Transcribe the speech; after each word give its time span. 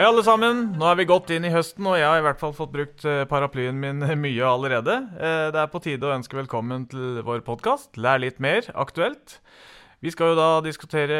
Hei, 0.00 0.06
alle 0.08 0.22
sammen. 0.24 0.60
Nå 0.80 0.86
er 0.88 0.94
vi 0.96 1.04
godt 1.04 1.28
inn 1.36 1.44
i 1.44 1.50
høsten, 1.52 1.84
og 1.84 1.98
jeg 2.00 2.06
har 2.08 2.22
i 2.22 2.24
hvert 2.24 2.38
fall 2.40 2.54
fått 2.56 2.70
brukt 2.72 3.02
eh, 3.04 3.26
paraplyen 3.28 3.76
min 3.76 4.00
mye 4.22 4.46
allerede. 4.48 4.94
Eh, 5.12 5.48
Det 5.52 5.60
er 5.60 5.68
på 5.68 5.82
tide 5.84 6.08
å 6.08 6.14
ønske 6.14 6.38
velkommen 6.38 6.86
til 6.88 7.18
vår 7.26 7.42
podkast 7.44 8.00
Lær 8.00 8.22
litt 8.22 8.40
mer 8.40 8.64
aktuelt. 8.72 9.36
Vi 10.00 10.08
skal 10.08 10.32
jo 10.32 10.38
da 10.38 10.48
diskutere 10.64 11.18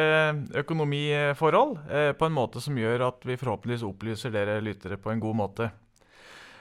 økonomiforhold 0.62 1.76
eh, 1.92 2.08
på 2.16 2.30
en 2.30 2.38
måte 2.38 2.64
som 2.64 2.80
gjør 2.80 3.04
at 3.10 3.28
vi 3.28 3.36
forhåpentligvis 3.36 3.84
opplyser 3.84 4.32
dere 4.32 4.56
lyttere 4.64 4.96
på 4.96 5.12
en 5.12 5.20
god 5.28 5.40
måte. 5.42 5.68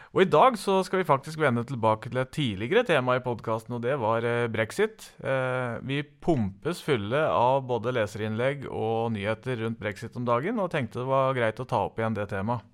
Og 0.09 0.23
i 0.23 0.29
dag 0.29 0.55
så 0.57 0.79
skal 0.81 1.03
vi 1.03 1.05
faktisk 1.05 1.37
vende 1.37 1.61
tilbake 1.69 2.09
til 2.09 2.17
et 2.17 2.31
tidligere 2.33 2.81
tema 2.87 3.19
i 3.19 3.21
podkasten, 3.21 3.75
og 3.77 3.83
det 3.83 3.93
var 4.01 4.25
eh, 4.25 4.47
brexit. 4.49 5.11
Eh, 5.21 5.77
Vi 5.85 6.01
pumpes 6.01 6.81
fulle 6.81 7.21
av 7.29 7.61
både 7.69 7.93
leserinnlegg 7.93 8.65
og 8.71 9.13
nyheter 9.13 9.61
rundt 9.61 9.77
brexit 9.77 10.17
om 10.17 10.25
dagen, 10.25 10.57
og 10.57 10.71
tenkte 10.73 11.03
det 11.03 11.11
var 11.11 11.37
greit 11.37 11.61
å 11.61 11.67
ta 11.69 11.83
opp 11.85 12.01
igjen 12.01 12.17
det 12.17 12.25
temaet. 12.33 12.65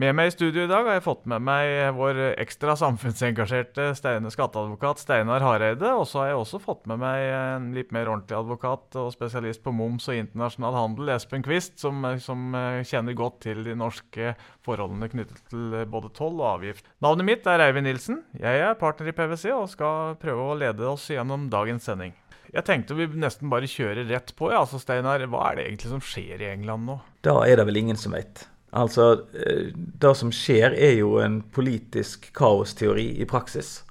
Med 0.00 0.14
meg 0.16 0.30
i 0.30 0.32
studio 0.32 0.62
i 0.64 0.68
dag 0.70 0.86
har 0.88 0.94
jeg 0.96 1.04
fått 1.04 1.26
med 1.28 1.42
meg 1.44 1.68
vår 1.92 2.16
ekstra 2.40 2.72
samfunnsengasjerte 2.80 3.90
Steine, 3.98 4.30
skatteadvokat 4.32 5.02
Steinar 5.02 5.44
Hareide. 5.44 5.90
Og 5.92 6.06
så 6.08 6.22
har 6.22 6.30
jeg 6.30 6.38
også 6.38 6.60
fått 6.64 6.86
med 6.88 7.02
meg 7.02 7.24
en 7.28 7.66
litt 7.76 7.90
mer 7.92 8.08
ordentlig 8.08 8.38
advokat 8.38 8.96
og 8.96 9.10
spesialist 9.12 9.60
på 9.60 9.74
moms 9.76 10.08
og 10.08 10.16
internasjonal 10.16 10.78
handel, 10.78 11.10
Espen 11.12 11.44
Quist, 11.44 11.76
som, 11.82 12.06
som 12.24 12.56
eh, 12.56 12.80
kjenner 12.88 13.18
godt 13.18 13.42
til 13.44 13.60
de 13.66 13.74
norske 13.76 14.32
forholdene 14.64 15.10
knyttet 15.12 15.42
til 15.52 15.76
eh, 15.76 15.84
både 15.84 16.08
toll 16.16 16.40
og 16.40 16.48
avgift. 16.54 16.88
Navnet 17.04 17.28
mitt 17.28 17.50
er 17.52 17.60
Eivind 17.66 17.84
Nilsen. 17.90 18.22
Jeg 18.40 18.62
er 18.64 18.80
partner 18.80 19.12
i 19.12 19.14
PwC 19.18 19.52
og 19.52 19.68
skal 19.74 20.16
prøve 20.22 20.46
å 20.48 20.56
lede 20.56 20.88
oss 20.88 21.10
gjennom 21.12 21.50
dagens 21.52 21.90
sending. 21.90 22.16
Jeg 22.48 22.64
tenkte 22.64 22.96
vi 22.96 23.10
nesten 23.12 23.52
bare 23.52 23.68
kjører 23.68 24.08
rett 24.08 24.32
på. 24.40 24.48
Ja, 24.56 24.64
altså 24.64 24.80
Steinar, 24.80 25.20
Hva 25.28 25.50
er 25.50 25.60
det 25.60 25.68
egentlig 25.68 25.92
som 25.92 26.00
skjer 26.04 26.40
i 26.40 26.48
England 26.54 26.88
nå? 26.88 26.98
Da 27.28 27.36
er 27.44 27.60
det 27.60 27.68
vel 27.68 27.84
ingen 27.84 28.00
som 28.00 28.16
vet. 28.16 28.46
Altså, 28.72 29.26
eh, 29.34 29.72
Det 29.74 30.16
som 30.16 30.32
skjer, 30.32 30.72
er 30.72 30.98
jo 30.98 31.18
en 31.20 31.42
politisk 31.42 32.32
kaosteori 32.34 33.20
i 33.20 33.24
praksis. 33.24 33.82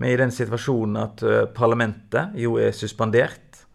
Er 0.00 0.14
i 0.14 0.16
den 0.16 0.30
situasjonen 0.30 0.96
at 0.96 1.22
eh, 1.22 1.44
parlamentet 1.46 2.34
jo 2.34 2.56
er 2.56 2.72
suspendert. 2.72 3.66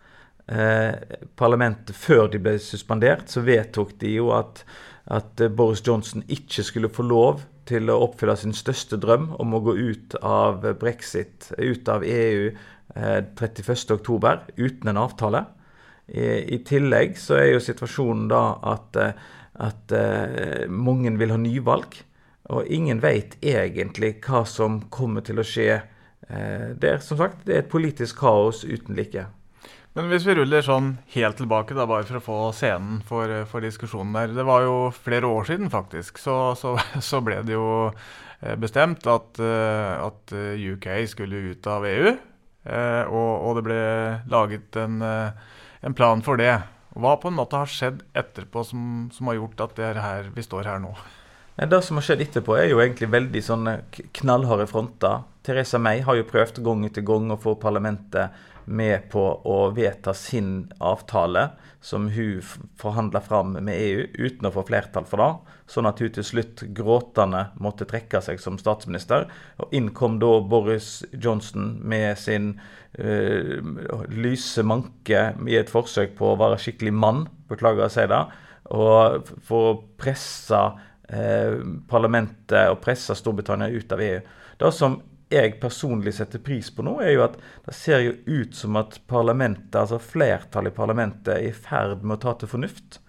Eh, 0.50 0.96
parlamentet 1.38 1.96
Før 1.96 2.28
de 2.28 2.40
ble 2.40 2.58
suspendert, 2.60 3.30
så 3.30 3.42
vedtok 3.46 3.94
de 4.02 4.16
jo 4.18 4.32
at, 4.34 4.66
at 5.06 5.40
eh, 5.42 5.50
Boris 5.50 5.84
Johnson 5.86 6.24
ikke 6.28 6.64
skulle 6.64 6.90
få 6.90 7.06
lov 7.06 7.46
til 7.70 7.90
å 7.90 8.00
oppfylle 8.08 8.36
sin 8.40 8.56
største 8.58 8.98
drøm 8.98 9.30
om 9.40 9.54
å 9.54 9.62
gå 9.62 9.76
ut 9.78 10.16
av 10.26 10.66
brexit, 10.82 11.52
ut 11.58 11.88
av 11.88 12.04
EU, 12.04 12.50
eh, 12.96 13.22
31.10 13.38 14.50
uten 14.58 14.90
en 14.90 15.02
avtale. 15.06 15.46
I, 16.10 16.56
I 16.56 16.64
tillegg 16.66 17.20
så 17.22 17.38
er 17.38 17.52
jo 17.54 17.62
situasjonen 17.62 18.26
da 18.32 18.44
at 18.74 18.98
eh, 18.98 19.28
at 19.60 19.96
eh, 19.96 20.68
mange 20.70 21.12
vil 21.20 21.34
ha 21.34 21.40
nyvalg. 21.40 22.00
Og 22.50 22.70
ingen 22.74 23.02
vet 23.04 23.36
egentlig 23.46 24.16
hva 24.26 24.46
som 24.48 24.82
kommer 24.94 25.26
til 25.26 25.42
å 25.42 25.46
skje. 25.46 25.82
Eh, 26.30 26.72
det 26.80 26.96
er 26.96 27.04
som 27.04 27.20
sagt 27.20 27.44
det 27.46 27.56
er 27.56 27.66
et 27.66 27.74
politisk 27.74 28.24
kaos 28.24 28.64
uten 28.66 28.98
like. 28.98 29.28
Men 29.98 30.08
hvis 30.12 30.24
vi 30.28 30.36
ruller 30.38 30.64
sånn 30.64 30.94
helt 31.16 31.40
tilbake, 31.42 31.76
da, 31.76 31.88
bare 31.90 32.06
for 32.08 32.20
å 32.20 32.24
få 32.24 32.40
scenen 32.56 33.02
for, 33.06 33.32
for 33.50 33.66
diskusjonen 33.66 34.14
der. 34.16 34.34
Det 34.38 34.46
var 34.48 34.64
jo 34.64 34.76
flere 34.96 35.28
år 35.28 35.50
siden, 35.50 35.72
faktisk, 35.74 36.22
så, 36.22 36.54
så, 36.60 36.76
så 37.10 37.22
ble 37.26 37.42
det 37.46 37.58
jo 37.58 37.70
eh, 37.90 38.56
bestemt 38.62 39.08
at, 39.10 39.42
eh, 39.44 39.94
at 40.06 40.36
UK 40.56 40.92
skulle 41.10 41.50
ut 41.52 41.70
av 41.70 41.88
EU. 41.90 42.14
Eh, 42.70 43.04
og, 43.10 43.32
og, 43.34 43.58
det 43.58 43.66
ble 43.66 43.82
laget 44.30 44.78
en, 44.80 45.02
en 45.02 45.98
plan 45.98 46.22
for 46.24 46.40
det. 46.40 46.54
Hva 46.98 47.16
på 47.22 47.30
en 47.30 47.38
måte 47.38 47.60
har 47.60 47.70
skjedd 47.70 48.02
etterpå 48.18 48.64
som, 48.66 48.84
som 49.14 49.30
har 49.30 49.38
gjort 49.38 49.66
at 49.68 49.82
er 49.86 50.00
her 50.02 50.30
vi 50.34 50.46
står 50.46 50.70
her 50.72 50.80
nå? 50.82 50.94
Det 51.60 51.82
som 51.84 52.00
har 52.00 52.06
skjedd 52.08 52.24
etterpå, 52.24 52.56
er 52.56 52.70
jo 52.72 52.80
egentlig 52.80 53.10
veldig 53.12 53.42
sånne 53.44 53.74
knallharde 54.16 54.66
fronter. 54.72 55.26
Theresa 55.44 55.80
May 55.82 56.00
har 56.06 56.16
jo 56.16 56.28
prøvd 56.28 56.62
gang 56.64 56.86
etter 56.88 57.04
gang 57.06 57.34
å 57.34 57.40
få 57.40 57.58
parlamentet 57.60 58.32
med 58.70 59.10
på 59.10 59.24
å 59.50 59.58
vedta 59.74 60.14
sin 60.14 60.70
avtale, 60.78 61.50
som 61.82 62.10
hun 62.14 62.42
forhandla 62.78 63.22
fram 63.24 63.56
med 63.58 63.74
EU, 63.74 64.04
uten 64.20 64.50
å 64.50 64.52
få 64.54 64.66
flertall 64.68 65.08
for 65.10 65.24
det. 65.24 65.56
Sånn 65.70 65.88
at 65.90 66.02
hun 66.02 66.12
til 66.14 66.26
slutt 66.28 66.64
gråtende 66.78 67.46
måtte 67.62 67.88
trekke 67.90 68.22
seg 68.26 68.42
som 68.42 68.60
statsminister. 68.62 69.28
Og 69.62 69.74
inn 69.76 69.92
kom 69.96 70.20
da 70.22 70.34
Boris 70.42 71.00
Johnson 71.14 71.78
med 71.82 72.20
sin 72.20 72.52
øh, 73.00 73.60
lyse 74.12 74.66
manke 74.66 75.24
i 75.48 75.58
et 75.60 75.72
forsøk 75.72 76.18
på 76.20 76.34
å 76.34 76.40
være 76.40 76.60
skikkelig 76.62 76.94
mann, 76.94 77.26
beklager 77.50 77.88
å 77.88 77.94
si 77.94 78.06
det, 78.10 78.24
og 78.70 79.30
for 79.46 79.72
å 79.72 79.78
presse 79.98 80.60
eh, 81.10 81.58
parlamentet 81.90 82.70
og 82.70 82.82
presse 82.84 83.16
Storbritannia 83.18 83.72
ut 83.74 83.96
av 83.96 84.04
EU. 84.06 84.20
Det 84.60 84.74
som 84.76 85.00
jeg 85.30 85.60
personlig 85.62 86.16
setter 86.18 86.42
pris 86.42 86.72
på 86.74 86.84
nå, 86.86 86.96
er 87.06 87.14
jo 87.14 87.26
at 87.28 87.38
det 87.68 87.76
ser 87.78 88.02
jo 88.02 88.16
ut 88.26 88.56
som 88.58 88.80
at 88.82 88.98
parlamentet, 89.10 89.76
altså 89.78 90.02
flertallet 90.02 90.74
i 90.74 90.78
parlamentet 90.78 91.34
er 91.36 91.48
i 91.52 91.56
ferd 91.56 92.02
med 92.04 92.18
å 92.18 92.24
ta 92.26 92.36
til 92.40 92.52
fornuft. 92.56 93.00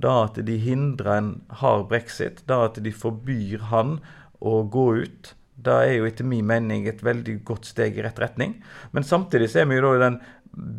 Da 0.00 0.26
at 0.26 0.40
de 0.44 0.56
hindrer 0.60 1.12
en 1.16 1.30
hard 1.60 1.88
brexit, 1.90 2.44
da 2.48 2.66
at 2.68 2.80
de 2.84 2.92
forbyr 2.92 3.68
han 3.72 3.98
å 4.40 4.62
gå 4.64 4.86
ut. 5.04 5.32
Det 5.60 5.72
er 5.86 5.94
jo 5.98 6.08
etter 6.08 6.24
min 6.24 6.46
mening 6.48 6.86
et 6.88 7.02
veldig 7.04 7.40
godt 7.48 7.68
steg 7.68 7.98
i 7.98 8.04
rett 8.04 8.20
retning. 8.20 8.58
Men 8.96 9.04
samtidig 9.04 9.50
så 9.52 9.62
er 9.62 9.68
vi 9.68 9.76
jo 9.76 9.88
da 9.88 9.96
i 9.96 10.04
den 10.04 10.20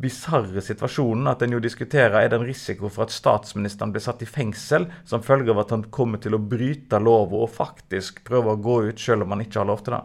bisarre 0.02 0.62
situasjonen 0.62 1.30
at 1.32 1.46
en 1.46 1.54
jo 1.56 1.62
diskuterer 1.64 2.18
er 2.20 2.30
det 2.30 2.40
en 2.42 2.48
risiko 2.48 2.90
for 2.92 3.06
at 3.06 3.14
statsministeren 3.14 3.94
blir 3.94 4.04
satt 4.04 4.22
i 4.26 4.30
fengsel 4.30 4.90
som 5.08 5.24
følge 5.24 5.54
av 5.54 5.62
at 5.64 5.72
han 5.74 5.86
kommer 5.94 6.22
til 6.22 6.36
å 6.36 6.42
bryte 6.42 7.00
loven 7.00 7.46
og 7.46 7.54
faktisk 7.54 8.24
prøve 8.28 8.56
å 8.56 8.62
gå 8.62 8.78
ut 8.90 9.00
selv 9.00 9.26
om 9.26 9.36
han 9.36 9.46
ikke 9.46 9.62
har 9.62 9.70
lov 9.70 9.86
til 9.86 9.96
det. 9.96 10.04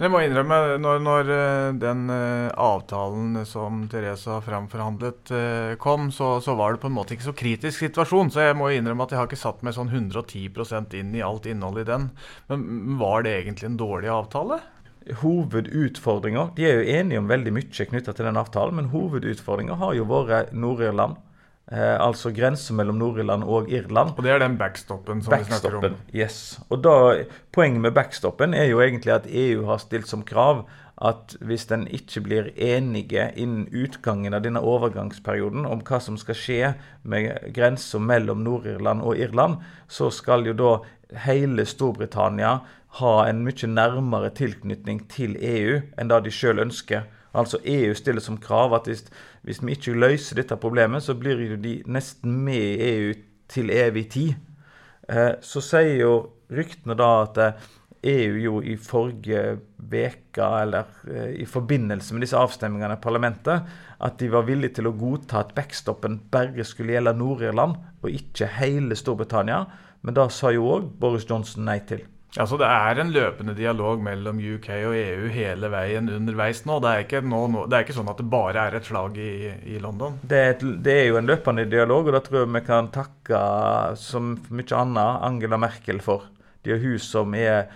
Jeg 0.00 0.08
må 0.08 0.22
innrømme, 0.24 0.56
når, 0.80 1.00
når 1.04 1.30
eh, 1.34 1.74
den 1.76 2.06
uh, 2.08 2.48
avtalen 2.56 3.42
som 3.44 3.82
Therese 3.92 4.30
har 4.32 4.44
framforhandlet 4.46 5.32
uh, 5.36 5.74
kom, 5.82 6.06
så, 6.08 6.38
så, 6.40 6.54
var 6.56 6.72
det 6.72 6.80
på 6.80 6.88
en 6.88 6.94
måte 6.96 7.12
ikke 7.12 7.26
så 7.26 7.34
kritisk 7.36 7.82
situasjon. 7.84 8.32
Så 8.32 8.46
jeg 8.46 8.56
må 8.56 8.70
innrømme 8.72 9.04
at 9.04 9.12
jeg 9.12 9.20
har 9.20 9.28
ikke 9.28 9.42
satt 9.42 9.60
meg 9.60 9.76
sånn 9.76 9.92
110% 9.92 10.96
inn 10.96 11.12
i 11.18 11.20
alt 11.20 11.50
innholdet 11.52 11.84
i 11.84 11.90
den. 11.90 12.08
Men 12.48 12.64
var 13.02 13.26
det 13.28 13.34
egentlig 13.42 13.68
en 13.68 13.76
dårlig 13.82 14.08
avtale? 14.14 14.62
Hovedutfordringa 15.20 16.50
De 16.56 16.64
er 16.68 16.80
jo 16.80 16.96
enige 16.96 17.20
om 17.20 17.28
veldig 17.28 17.52
mye 17.56 17.86
knytta 17.92 18.16
til 18.16 18.30
den 18.30 18.40
avtalen, 18.40 18.80
men 18.80 18.88
hovedutfordringa 18.94 19.76
har 19.84 19.98
jo 20.00 20.08
vært 20.08 20.56
Nord-Irland. 20.56 21.20
Eh, 21.70 21.96
altså 22.02 22.32
grensen 22.34 22.74
mellom 22.80 22.98
Nord-Irland 22.98 23.44
og 23.46 23.70
Irland. 23.70 24.16
Og 24.16 24.24
det 24.26 24.32
er 24.34 24.40
den 24.42 24.58
backstoppen 24.58 25.22
som 25.22 25.30
backstoppen, 25.36 25.54
vi 25.54 25.78
snakker 25.78 25.88
om? 25.88 25.98
Yes. 26.14 26.60
Og 26.68 26.82
da, 26.82 26.94
Poenget 27.54 27.84
med 27.84 27.94
backstoppen 27.94 28.54
er 28.54 28.66
jo 28.72 28.80
egentlig 28.82 29.14
at 29.14 29.28
EU 29.30 29.66
har 29.68 29.78
stilt 29.78 30.10
som 30.10 30.24
krav 30.26 30.64
at 31.00 31.36
hvis 31.40 31.64
den 31.70 31.86
ikke 31.88 32.20
blir 32.20 32.50
enige 32.56 33.30
innen 33.36 33.68
utgangen 33.72 34.34
av 34.36 34.42
denne 34.44 34.60
overgangsperioden 34.60 35.64
om 35.64 35.80
hva 35.86 36.00
som 36.02 36.18
skal 36.20 36.36
skje 36.36 36.72
med 37.08 37.54
grensa 37.56 37.98
mellom 38.02 38.42
Nord-Irland 38.44 39.00
og 39.00 39.16
Irland, 39.16 39.62
så 39.88 40.10
skal 40.12 40.44
jo 40.50 40.52
da 40.58 40.74
hele 41.24 41.64
Storbritannia 41.64 42.58
ha 43.00 43.14
en 43.28 43.44
mye 43.46 43.70
nærmere 43.70 44.32
tilknytning 44.36 45.06
til 45.08 45.38
EU 45.38 45.80
enn 45.96 46.10
det 46.10 46.24
de 46.26 46.34
sjøl 46.34 46.60
ønsker. 46.66 47.06
Altså 47.34 47.60
EU 47.64 47.94
stiller 47.94 48.22
som 48.24 48.38
krav 48.42 48.74
at 48.74 48.88
hvis, 48.90 49.04
hvis, 49.46 49.60
vi 49.62 49.76
ikke 49.76 49.94
løser 49.94 50.40
dette 50.40 50.56
problemet, 50.58 51.02
så 51.02 51.14
blir 51.14 51.38
jo 51.44 51.58
de 51.60 51.80
nesten 51.86 52.40
med 52.44 52.58
i 52.58 52.88
EU 52.94 53.12
til 53.50 53.70
evig 53.70 54.08
tid. 54.10 54.34
Eh, 55.08 55.36
så 55.42 55.62
sier 55.62 56.00
jo 56.02 56.14
ryktene 56.50 56.96
da 56.98 57.10
at 57.22 57.38
EU 58.02 58.34
eh, 58.34 58.42
jo 58.44 58.60
i 58.62 58.76
forrige 58.76 59.58
uke, 59.80 60.46
eller 60.62 60.90
eh, 61.10 61.40
i 61.42 61.46
forbindelse 61.46 62.14
med 62.14 62.26
disse 62.26 62.38
avstemningene 62.38 62.98
i 62.98 63.02
parlamentet, 63.02 63.66
at 64.00 64.18
de 64.18 64.30
var 64.32 64.46
villige 64.48 64.78
til 64.78 64.90
å 64.90 64.96
godta 64.96 65.42
at 65.42 65.54
backstoppen 65.54 66.20
bare 66.32 66.64
skulle 66.64 66.96
gjelde 66.96 67.16
Nord-Irland, 67.18 67.76
og 68.02 68.10
ikke 68.10 68.48
hele 68.58 68.96
Storbritannia. 68.96 69.64
Men 70.02 70.16
da 70.16 70.30
sa 70.32 70.50
jo 70.54 70.70
òg 70.70 70.88
Boris 71.00 71.26
Johnson 71.28 71.66
nei 71.68 71.80
til. 71.86 72.06
Altså 72.38 72.56
Det 72.60 72.66
er 72.66 73.00
en 73.00 73.10
løpende 73.10 73.56
dialog 73.58 74.02
mellom 74.06 74.38
UK 74.38 74.68
og 74.86 74.94
EU 74.94 75.30
hele 75.34 75.70
veien 75.72 76.10
underveis 76.14 76.62
nå. 76.68 76.76
Det 76.82 76.90
er 76.90 77.04
ikke, 77.04 77.22
nå, 77.26 77.40
det 77.66 77.76
er 77.76 77.86
ikke 77.86 77.96
sånn 77.96 78.10
at 78.12 78.20
det 78.20 78.28
bare 78.30 78.66
er 78.68 78.76
et 78.78 78.86
slag 78.86 79.18
i, 79.18 79.50
i 79.74 79.80
London. 79.82 80.20
Det 80.22 80.38
er, 80.38 80.54
et, 80.54 80.62
det 80.84 80.94
er, 80.94 81.06
jo 81.08 81.18
en 81.18 81.30
løpende 81.30 81.66
dialog, 81.70 82.06
og 82.06 82.14
da 82.14 82.22
tror 82.22 82.44
jeg 82.44 82.52
vi 82.54 82.62
kan 82.68 82.90
takke, 82.94 83.40
som 83.98 84.36
mye 84.46 84.78
annet, 84.78 85.24
Angela 85.26 85.58
Merkel 85.58 85.98
for. 86.04 86.28
Det 86.62 86.76
er 86.76 86.84
hun 86.84 87.00
som 87.02 87.34
er, 87.34 87.72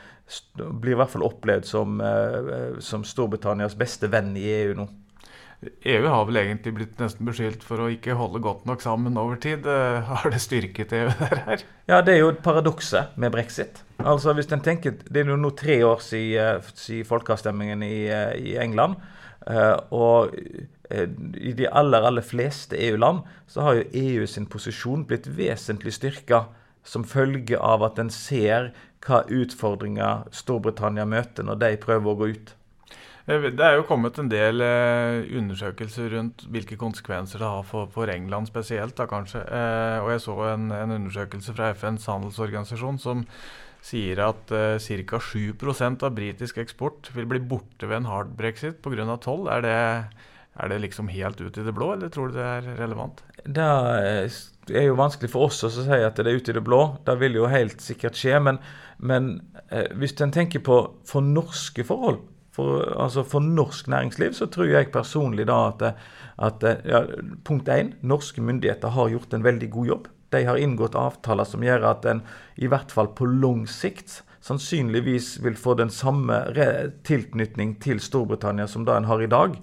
blir 0.54 0.94
i 0.94 1.00
hvert 1.02 1.10
fall 1.10 1.26
opplevd 1.26 1.66
som, 1.66 1.98
eh, 2.04 2.78
som 2.84 3.02
Storbritannias 3.06 3.74
beste 3.80 4.12
venn 4.12 4.36
i 4.38 4.46
EU 4.60 4.78
nå. 4.78 4.86
EU 5.84 6.06
har 6.08 6.24
vel 6.28 6.38
egentlig 6.40 6.72
blitt 6.76 7.00
nesten 7.00 7.26
beskyldt 7.28 7.64
for 7.66 7.82
å 7.84 7.88
ikke 7.92 8.16
holde 8.18 8.40
godt 8.44 8.64
nok 8.68 8.82
sammen 8.84 9.18
over 9.20 9.38
tid. 9.40 9.66
Eh, 9.68 10.04
har 10.10 10.30
det 10.32 10.40
styrket 10.42 10.94
EU 10.96 11.08
der 11.20 11.42
her? 11.48 11.64
Ja, 11.90 12.00
det 12.04 12.14
er 12.14 12.22
jo 12.22 12.30
paradokset 12.44 13.16
med 13.20 13.34
brexit. 13.34 13.82
Altså 13.98 14.34
hvis 14.34 14.50
en 14.52 14.64
tenker, 14.64 14.96
Det 15.04 15.20
er 15.20 15.30
jo 15.30 15.36
nå 15.36 15.50
tre 15.56 15.82
år 15.84 16.00
siden, 16.00 16.56
eh, 16.56 16.72
siden 16.74 17.08
folkeavstemningen 17.08 17.82
i, 17.82 18.06
eh, 18.08 18.34
i 18.52 18.56
England. 18.56 18.96
Og 19.92 20.32
i 20.32 21.52
de 21.52 21.66
aller, 21.68 22.00
aller 22.00 22.22
fleste 22.22 22.78
EU-land 22.80 23.20
så 23.46 23.60
har 23.60 23.74
jo 23.74 23.88
EU 23.92 24.26
sin 24.26 24.46
posisjon 24.46 25.04
blitt 25.04 25.26
vesentlig 25.26 25.92
styrka 25.92 26.46
som 26.82 27.04
følge 27.04 27.58
av 27.60 27.82
at 27.82 27.98
en 27.98 28.08
ser 28.08 28.72
hva 29.04 29.24
utfordringer 29.28 30.24
Storbritannia 30.32 31.04
møter 31.04 31.44
når 31.44 31.60
de 31.60 31.76
prøver 31.76 32.12
å 32.12 32.16
gå 32.16 32.30
ut? 32.32 32.54
Eh, 33.24 33.46
det 33.56 33.64
er 33.64 33.78
jo 33.78 33.86
kommet 33.88 34.18
en 34.20 34.28
del 34.28 34.60
eh, 34.60 35.24
undersøkelser 35.38 36.12
rundt 36.12 36.44
hvilke 36.52 36.76
konsekvenser 36.80 37.40
det 37.40 37.48
har 37.48 37.66
for, 37.68 37.88
for 37.92 38.10
England 38.12 38.50
spesielt. 38.50 38.96
da 38.98 39.08
kanskje. 39.08 39.40
Eh, 39.40 39.98
og 40.04 40.10
Jeg 40.12 40.24
så 40.26 40.36
en, 40.52 40.70
en, 40.72 40.96
undersøkelse 40.98 41.54
fra 41.56 41.72
FNs 41.72 42.06
handelsorganisasjon 42.10 43.00
som 43.00 43.24
sier 43.84 44.20
at 44.24 44.48
ca. 44.48 45.18
7 45.20 45.58
av 46.00 46.12
britisk 46.16 46.56
eksport 46.62 47.10
vil 47.12 47.26
bli 47.28 47.40
borte 47.40 47.84
ved 47.84 47.98
en 47.98 48.08
hard 48.08 48.30
brexit 48.36 48.80
pga. 48.80 49.16
toll. 49.20 49.48
Er 49.48 49.60
det, 49.60 49.74
er 50.56 50.68
det 50.68 50.80
liksom 50.80 51.08
helt 51.08 51.40
ut 51.40 51.58
i 51.58 51.64
det 51.64 51.74
blå, 51.74 51.92
eller 51.92 52.08
tror 52.08 52.28
du 52.28 52.38
det 52.38 52.44
er 52.44 52.70
relevant? 52.78 53.20
Det 53.44 53.60
er 54.72 54.86
jo 54.86 54.96
vanskelig 54.96 55.28
for 55.28 55.50
oss 55.50 55.60
å 55.64 55.68
si 55.68 56.00
at 56.00 56.16
det 56.16 56.24
er 56.24 56.40
ute 56.40 56.52
i 56.52 56.56
det 56.56 56.64
blå. 56.64 56.96
Det 57.04 57.18
vil 57.20 57.36
jo 57.36 57.44
helt 57.52 57.84
sikkert 57.84 58.16
skje. 58.16 58.40
Men, 58.40 58.62
men 58.96 59.34
hvis 60.00 60.16
en 60.24 60.32
tenker 60.32 60.64
på 60.64 60.80
for 61.04 61.20
norske 61.20 61.84
forhold 61.84 62.24
for, 62.54 62.84
altså 63.02 63.24
for, 63.26 63.42
norsk 63.42 63.88
næringsliv 63.90 64.34
så 64.36 64.46
tror 64.46 64.70
jeg 64.70 64.92
personlig 64.94 65.48
da 65.50 65.56
at, 65.72 65.82
at 66.38 66.66
ja, 66.86 67.02
punkt 67.46 67.70
én, 67.72 67.94
norske 68.06 68.42
myndigheter 68.42 68.94
har 68.94 69.10
gjort 69.10 69.34
en 69.34 69.46
veldig 69.46 69.70
god 69.74 69.90
jobb. 69.90 70.06
De 70.34 70.44
har 70.46 70.58
inngått 70.58 70.98
avtaler 70.98 71.46
som 71.46 71.62
gjør 71.66 71.88
at 71.90 72.06
en 72.10 72.22
i 72.56 72.70
hvert 72.70 72.94
fall 72.94 73.10
på 73.18 73.26
lang 73.26 73.66
sikt 73.70 74.22
sannsynligvis 74.44 75.38
vil 75.44 75.56
få 75.56 75.76
den 75.78 75.90
samme 75.90 76.36
tilknytning 77.06 77.78
til 77.82 78.02
Storbritannia 78.02 78.68
som 78.68 78.84
da 78.84 78.98
en 78.98 79.08
har 79.08 79.22
i 79.24 79.30
dag. 79.30 79.56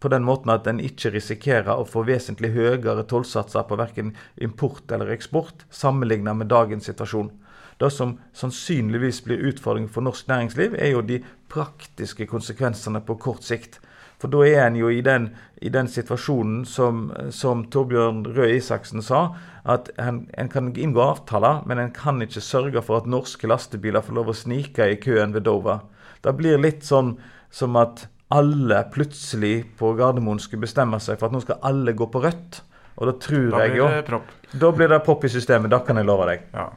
På 0.00 0.10
den 0.12 0.24
måten 0.24 0.52
at 0.52 0.66
en 0.68 0.82
ikke 0.82 1.12
risikerer 1.14 1.70
å 1.76 1.86
få 1.88 2.04
vesentlig 2.08 2.52
høyere 2.54 3.06
tollsatser 3.08 3.66
på 3.68 3.78
verken 3.80 4.14
import 4.36 4.90
eller 4.92 5.12
eksport 5.14 5.66
sammenlignet 5.72 6.40
med 6.40 6.50
dagens 6.52 6.88
situasjon. 6.90 7.30
Det 7.80 7.90
som 7.90 8.18
sannsynligvis 8.36 9.22
blir 9.26 9.42
utfordringen 9.50 9.90
for 9.90 10.06
norsk 10.06 10.28
næringsliv, 10.30 10.76
er 10.78 10.94
jo 10.94 11.02
de 11.02 11.20
praktiske 11.50 12.26
konsekvensene 12.30 13.02
på 13.04 13.18
kort 13.22 13.46
sikt. 13.46 13.80
For 14.22 14.30
da 14.30 14.44
er 14.46 14.62
en 14.64 14.78
jo 14.78 14.88
i 14.88 15.02
den, 15.04 15.26
i 15.60 15.68
den 15.68 15.88
situasjonen 15.90 16.62
som, 16.68 17.08
som, 17.34 17.66
Torbjørn 17.68 18.22
Røe 18.36 18.54
Isaksen 18.56 19.02
sa, 19.04 19.26
at 19.68 19.90
en, 20.00 20.24
en, 20.38 20.48
kan 20.48 20.70
inngå 20.70 21.02
avtaler, 21.02 21.64
men 21.68 21.82
en 21.82 21.92
kan 21.92 22.22
ikke 22.22 22.40
sørge 22.44 22.82
for 22.86 23.02
at 23.02 23.10
norske 23.10 23.50
lastebiler 23.50 24.04
får 24.04 24.16
lov 24.16 24.30
å 24.30 24.36
snike 24.38 24.86
i 24.92 25.00
køen 25.02 25.34
ved 25.34 25.44
Dover. 25.48 25.82
Det 26.24 26.32
blir 26.38 26.62
litt 26.62 26.86
sånn 26.86 27.16
som 27.52 27.76
at 27.76 28.06
alle 28.34 28.80
plutselig 28.94 29.56
på 29.78 29.92
Gardermoen 29.98 30.40
skulle 30.42 30.64
bestemme 30.64 30.98
seg 31.02 31.18
for 31.18 31.28
at 31.28 31.34
nå 31.34 31.42
skal 31.44 31.60
alle 31.66 31.92
gå 31.96 32.08
på 32.10 32.22
rødt. 32.24 32.62
Og 32.94 33.10
da 33.10 33.14
tror 33.18 33.48
da 33.50 33.64
jeg 33.66 33.76
jo 33.80 34.20
Da 34.54 34.70
blir 34.70 34.88
det 34.88 35.00
propp 35.02 35.24
i 35.26 35.30
systemet, 35.32 35.70
da 35.70 35.80
kan 35.84 35.98
jeg 35.98 36.06
love 36.06 36.28
deg. 36.30 36.46
Ja. 36.54 36.68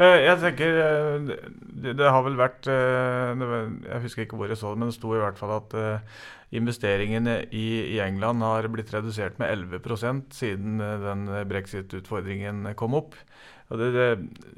Eh, 0.00 0.18
jeg 0.24 0.40
tenker 0.40 0.78
eh, 0.80 1.32
det, 1.84 2.00
har 2.00 2.24
vel 2.24 2.38
vært 2.40 2.68
eh, 2.72 3.42
Jeg 3.84 4.04
husker 4.06 4.24
ikke 4.24 4.38
hvor 4.40 4.48
jeg 4.48 4.60
så 4.60 4.72
det, 4.72 4.80
men 4.80 4.88
det 4.92 4.96
sto 4.96 5.12
i 5.12 5.20
hvert 5.20 5.40
fall 5.40 5.58
at 5.58 5.76
investeringene 6.50 7.36
i, 7.54 8.00
England 8.02 8.42
har 8.42 8.66
blitt 8.72 8.90
redusert 8.90 9.36
med 9.38 9.52
11% 9.70 10.34
siden 10.34 10.80
den 10.80 11.28
brexit-utfordringen 11.46 12.64
kom 12.74 12.96
opp. 12.98 13.14
Det, 13.70 13.90
det, 13.94 14.06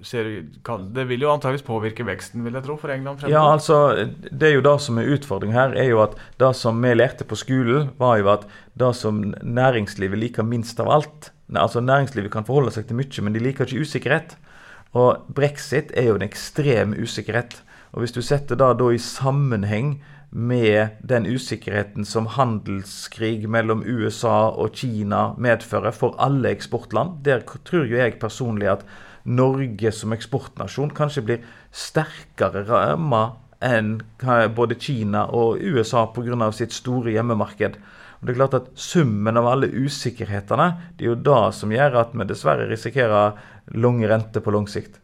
ser, 0.09 0.31
det, 0.65 1.05
vil 1.11 1.27
jo 1.27 1.35
antageligvis 1.35 1.67
påvirke 1.67 2.07
veksten, 2.09 2.47
vil 2.47 2.57
jeg 2.57 2.65
tro, 2.65 2.79
for 2.81 2.95
England 2.95 3.21
fremover. 3.21 3.35
Ja, 3.37 3.43
altså, 3.53 4.31
det 4.31 4.49
er 4.49 4.55
jo 4.55 4.65
det 4.65 4.73
som 4.81 5.03
er 5.03 5.11
utfordringen 5.13 5.59
her, 5.59 5.77
er 5.77 5.91
jo 5.91 6.01
at 6.07 6.17
det 6.41 6.49
som 6.57 6.81
vi 6.81 6.95
lærte 6.97 7.29
på 7.29 7.37
skolen, 7.37 7.91
var 8.01 8.23
jo 8.23 8.31
at 8.33 8.49
det 8.81 8.89
som 8.97 9.21
næringslivet 9.45 10.23
liker 10.23 10.49
minst 10.49 10.81
av 10.81 10.89
alt 10.97 11.33
Altså, 11.53 11.83
Næringslivet 11.85 12.33
kan 12.33 12.47
forholde 12.49 12.73
seg 12.73 12.87
til 12.89 12.97
mye, 12.97 13.23
men 13.27 13.35
de 13.35 13.43
liker 13.45 13.69
ikke 13.69 13.85
usikkerhet. 13.85 14.39
Og 14.93 15.29
brexit 15.35 15.93
er 15.97 16.11
jo 16.11 16.17
en 16.19 16.27
ekstrem 16.27 16.97
usikkerhet. 17.01 17.63
Og 17.93 18.03
hvis 18.03 18.13
du 18.13 18.23
setter 18.25 18.57
det 18.57 18.73
da 18.81 18.89
i 18.93 19.01
sammenheng 19.01 20.01
med 20.33 20.97
den 21.05 21.27
usikkerheten 21.29 22.07
som 22.09 22.27
handelskrig 22.27 23.45
mellom 23.49 23.83
USA 23.85 24.49
og 24.49 24.73
Kina 24.73 25.35
medfører 25.37 25.93
for 25.93 26.17
alle 26.19 26.55
eksportland. 26.57 27.21
Der 27.25 27.45
tror 27.45 27.85
jo 27.85 28.01
jeg 28.01 28.19
personlig 28.21 28.71
at 28.73 28.87
Norge 29.25 29.93
som 29.93 30.13
eksportnasjon 30.17 30.95
kanskje 30.97 31.25
blir 31.27 31.45
sterkere 31.71 32.65
ramma 32.67 33.37
enn 33.63 34.01
både 34.57 34.81
Kina 34.81 35.27
og 35.29 35.61
USA 35.61 36.07
pga. 36.07 36.51
sitt 36.51 36.73
store 36.73 37.13
hjemmemarked. 37.13 37.77
Og 38.23 38.29
det 38.29 38.37
er 38.37 38.39
klart 38.39 38.55
at 38.55 38.69
Summen 38.79 39.35
av 39.35 39.49
alle 39.51 39.67
usikkerhetene 39.67 40.69
det 40.95 41.09
er 41.09 41.09
jo 41.11 41.23
det 41.27 41.41
som 41.59 41.73
gjør 41.75 41.97
at 42.05 42.13
vi 42.15 42.27
dessverre 42.31 42.69
risikerer 42.71 43.41
lang 43.83 43.99
rente 44.07 44.39
på 44.39 44.55
lang 44.55 44.69
sikt. 44.71 45.01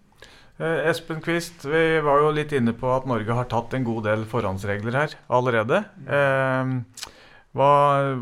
Eh, 0.62 0.84
Espen 0.86 1.18
Quist, 1.22 1.66
vi 1.66 1.98
var 2.06 2.22
jo 2.22 2.30
litt 2.34 2.54
inne 2.54 2.76
på 2.78 2.92
at 2.94 3.08
Norge 3.10 3.34
har 3.34 3.50
tatt 3.50 3.74
en 3.74 3.86
god 3.86 4.06
del 4.06 4.22
forhåndsregler 4.30 5.00
her 5.00 5.16
allerede. 5.34 5.82
Eh, 6.06 6.70
hva, 7.58 7.72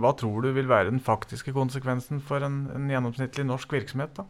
hva, 0.00 0.14
tror 0.16 0.48
du 0.48 0.50
vil 0.56 0.72
være 0.72 0.88
den 0.94 1.04
faktiske 1.04 1.52
konsekvensen 1.52 2.24
for 2.24 2.40
en, 2.48 2.62
en 2.72 2.88
gjennomsnittlig 2.88 3.44
norsk 3.48 3.76
virksomhet? 3.76 4.16
da? 4.16 4.24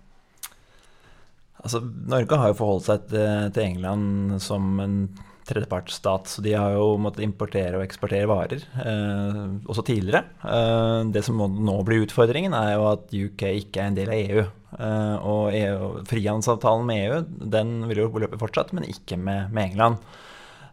Altså, 1.62 1.78
Norge 2.10 2.42
har 2.42 2.50
jo 2.50 2.58
forholdt 2.58 2.90
seg 2.90 3.06
til, 3.14 3.50
til 3.54 3.68
England 3.70 4.40
som 4.42 4.80
en 4.82 4.98
tredjepartsstat, 5.46 6.28
så 6.30 6.42
de 6.44 6.52
har 6.58 6.74
jo 6.74 6.96
måttet 7.00 7.24
importere 7.26 7.78
og 7.78 7.84
eksportere 7.84 8.28
varer, 8.30 8.66
eh, 8.82 9.40
også 9.66 9.84
tidligere. 9.86 10.24
Eh, 10.42 11.00
det 11.14 11.24
som 11.26 11.38
nå 11.38 11.78
blir 11.86 12.06
utfordringen, 12.06 12.54
er 12.56 12.74
jo 12.74 12.86
at 12.90 13.10
UK 13.14 13.48
ikke 13.62 13.82
er 13.82 13.90
en 13.90 13.98
del 13.98 14.12
av 14.12 14.20
EU. 14.20 14.46
Eh, 14.76 15.16
og 15.22 15.56
EU, 15.56 15.90
frihandelsavtalen 16.10 16.86
med 16.86 17.02
EU 17.06 17.48
den 17.56 17.76
vil 17.88 18.04
jo 18.04 18.12
løpe 18.26 18.40
fortsatt, 18.40 18.74
men 18.76 18.88
ikke 18.90 19.18
med, 19.18 19.52
med 19.54 19.70
England. 19.70 20.00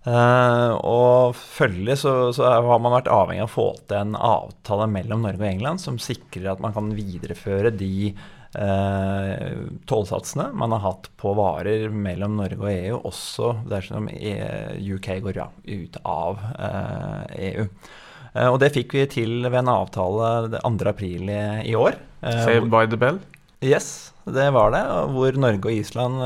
Uh, 0.04 0.76
og 0.84 1.38
følgelig 1.40 2.02
så, 2.02 2.12
så, 2.36 2.44
har 2.60 2.80
man 2.84 2.92
vært 2.92 3.08
avhengig 3.08 3.46
av 3.46 3.48
å 3.48 3.54
få 3.54 3.68
til 3.88 4.02
en 4.02 4.18
avtale 4.20 4.90
mellom 4.92 5.24
Norge 5.24 5.40
og 5.40 5.48
England 5.48 5.80
som 5.80 5.96
sikrer 5.96 6.50
at 6.52 6.64
man 6.64 6.76
kan 6.76 6.90
videreføre 6.92 7.72
de 7.72 8.10
eh, 8.12 8.26
tollsatsene 9.90 10.52
man 10.54 10.76
har 10.76 10.84
hatt 10.84 11.10
på 11.18 11.34
varer 11.38 11.90
mellom 11.90 12.38
Norge 12.38 12.60
og 12.60 12.70
EU, 12.70 13.00
også 13.10 13.50
dersom 13.72 14.10
UK 14.12 15.10
går 15.26 15.40
ut 15.42 15.98
av 16.04 16.42
eh, 16.60 17.22
EU. 17.50 17.68
Eh, 18.34 18.50
og 18.50 18.60
det 18.62 18.74
fikk 18.76 18.96
vi 18.98 19.06
til 19.10 19.36
ved 19.46 19.62
en 19.64 19.72
avtale 19.74 20.60
2.4 20.60 20.96
i, 21.06 21.40
i 21.72 21.78
år. 21.78 21.98
Eh, 22.22 22.44
Saved 22.46 22.72
by 22.74 22.86
the 22.90 23.00
bell? 23.00 23.22
Yes, 23.64 24.12
det 24.28 24.50
var 24.56 24.74
det. 24.76 24.84
Hvor 25.16 25.40
Norge 25.40 25.70
og 25.70 25.74
Island 25.74 26.24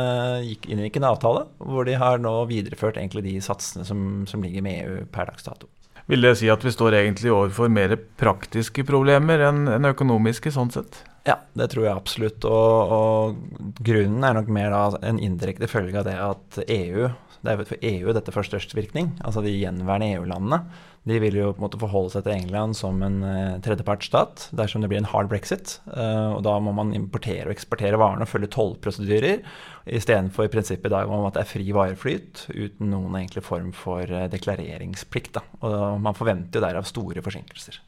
gikk 0.48 0.70
inn 0.72 0.82
i 0.82 0.90
en 0.90 1.10
avtale 1.12 1.46
hvor 1.62 1.86
de 1.86 1.98
har 2.00 2.22
nå 2.22 2.34
videreført 2.50 2.98
egentlig 2.98 3.28
de 3.28 3.36
satsene 3.46 3.86
som, 3.86 4.08
som 4.30 4.46
ligger 4.46 4.66
med 4.66 4.80
EU 4.84 5.04
per 5.14 5.30
dags 5.30 5.46
dato. 5.46 5.70
Vil 6.08 6.24
det 6.24 6.38
si 6.40 6.48
at 6.48 6.64
vi 6.64 6.72
står 6.72 6.96
egentlig 7.02 7.32
overfor 7.36 7.72
mer 7.72 7.98
praktiske 8.20 8.86
problemer 8.88 9.44
enn, 9.50 9.68
økonomiske, 9.90 10.54
sånn 10.56 10.72
sett? 10.72 11.02
Ja, 11.28 11.36
det 11.60 11.68
tror 11.74 11.84
jeg 11.84 12.00
absolutt. 12.00 12.48
Og, 12.48 12.94
og 12.98 13.80
grunnen 13.84 14.24
er 14.24 14.38
nok 14.38 14.52
mer 14.56 14.72
da 14.72 14.84
en 15.04 15.20
indirekte 15.20 15.68
følge 15.68 16.00
av 16.00 16.08
det 16.08 16.16
at 16.24 16.62
EU 16.64 17.10
det 17.46 17.54
er 17.54 17.66
for 17.70 17.88
EU 17.90 18.14
dette 18.16 18.34
får 18.34 18.48
størst 18.50 18.76
virkning. 18.78 19.12
Altså 19.26 19.44
de 19.46 19.54
gjenværende 19.54 20.14
EU-landene. 20.16 20.62
De 21.08 21.20
vil 21.24 21.38
jo 21.40 21.52
på 21.54 21.62
en 21.62 21.66
måte 21.68 21.80
forholde 21.80 22.12
seg 22.12 22.26
til 22.26 22.34
England 22.36 22.76
som 22.76 23.00
en 23.06 23.22
uh, 23.24 23.60
tredjepartsstat 23.64 24.50
dersom 24.58 24.84
det 24.84 24.90
blir 24.92 25.00
en 25.00 25.08
hard 25.08 25.30
brexit. 25.32 25.78
Uh, 25.88 26.36
og 26.36 26.42
Da 26.48 26.58
må 26.64 26.74
man 26.76 26.92
importere 26.98 27.48
og 27.48 27.54
eksportere 27.54 28.00
varene 28.00 28.28
og 28.28 28.32
følge 28.32 28.52
tollprosedyrer, 28.52 29.46
istedenfor 29.88 30.50
prinsippet 30.52 30.90
i 30.92 30.96
dag 30.98 31.08
om 31.08 31.28
at 31.30 31.38
det 31.38 31.46
er 31.46 31.52
fri 31.54 31.70
vareflyt 31.76 32.48
uten 32.52 32.92
noen 32.92 33.16
egentlig 33.22 33.46
form 33.46 33.72
for 33.76 34.04
uh, 34.04 34.26
deklareringsplikt. 34.34 35.38
Da. 35.38 35.46
Og 35.64 36.02
Man 36.04 36.18
forventer 36.18 36.60
jo 36.60 36.66
derav 36.66 36.90
store 36.90 37.24
forsinkelser. 37.24 37.80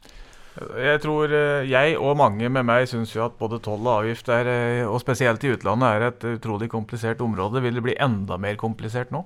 Jeg 0.80 0.98
tror 1.04 1.30
jeg 1.30 1.92
og 1.94 2.16
mange 2.18 2.48
med 2.50 2.66
meg 2.66 2.88
syns 2.90 3.12
jo 3.14 3.22
at 3.22 3.36
både 3.38 3.60
toll 3.62 3.84
og 3.84 4.00
avgift, 4.00 4.28
er, 4.34 4.48
og 4.90 4.98
spesielt 5.00 5.44
i 5.46 5.52
utlandet, 5.54 5.86
er 5.86 6.06
et 6.08 6.26
utrolig 6.32 6.66
komplisert 6.72 7.22
område. 7.22 7.62
Vil 7.62 7.78
det 7.78 7.84
bli 7.84 7.94
enda 8.02 8.36
mer 8.40 8.58
komplisert 8.60 9.14
nå? 9.14 9.22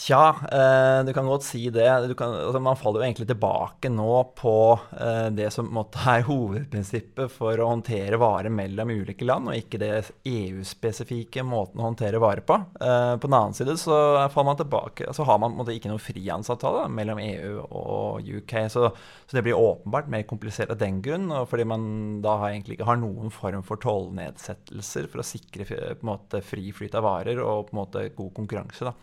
Tja, 0.00 0.34
eh, 0.52 1.04
du 1.04 1.12
kan 1.12 1.26
godt 1.28 1.44
si 1.44 1.66
det. 1.68 1.84
Kan, 2.16 2.32
altså 2.32 2.60
man 2.62 2.78
faller 2.80 3.02
jo 3.02 3.04
egentlig 3.04 3.26
tilbake 3.28 3.90
nå 3.92 4.14
på 4.32 4.52
eh, 4.96 5.26
det 5.36 5.50
som 5.52 5.66
måtte, 5.76 6.00
er 6.08 6.24
hovedprinsippet 6.30 7.28
for 7.34 7.60
å 7.60 7.66
håndtere 7.68 8.16
varer 8.20 8.48
mellom 8.48 8.88
ulike 8.94 9.26
land, 9.28 9.50
og 9.50 9.58
ikke 9.58 9.80
det 9.82 9.90
EU-spesifikke 10.24 11.44
måten 11.44 11.82
å 11.82 11.90
håndtere 11.90 12.22
varer 12.22 12.40
på. 12.48 12.56
Eh, 12.80 13.12
på 13.20 13.28
den 13.28 13.36
annen 13.36 13.56
side 13.58 13.74
så 13.82 13.98
faller 14.32 14.48
man 14.48 14.60
tilbake, 14.62 15.10
så 15.12 15.26
har 15.28 15.42
man 15.42 15.58
måtte, 15.58 15.74
ikke 15.76 15.92
noen 15.92 16.00
frihandelsavtale 16.00 16.86
mellom 16.96 17.20
EU 17.20 17.52
og 17.66 18.32
UK. 18.40 18.56
Så, 18.72 18.86
så, 18.94 19.36
det 19.36 19.44
blir 19.44 19.60
åpenbart 19.60 20.08
mer 20.16 20.24
komplisert 20.30 20.72
av 20.72 20.80
den 20.80 21.02
grunn, 21.04 21.28
fordi 21.50 21.68
man 21.68 21.84
da 22.24 22.38
har 22.40 22.54
egentlig 22.54 22.78
ikke 22.78 22.88
har 22.88 23.02
noen 23.02 23.28
form 23.36 23.68
for 23.68 23.84
tollnedsettelser 23.84 25.12
for 25.12 25.20
å 25.20 25.28
sikre 25.34 25.68
en 25.90 26.02
måte, 26.08 26.40
fri 26.40 26.72
flyt 26.72 26.96
av 26.96 27.04
varer 27.04 27.44
og 27.44 27.68
på 27.68 27.76
en 27.76 27.82
måte 27.82 28.08
god 28.16 28.32
konkurranse. 28.40 28.88
da. 28.88 28.96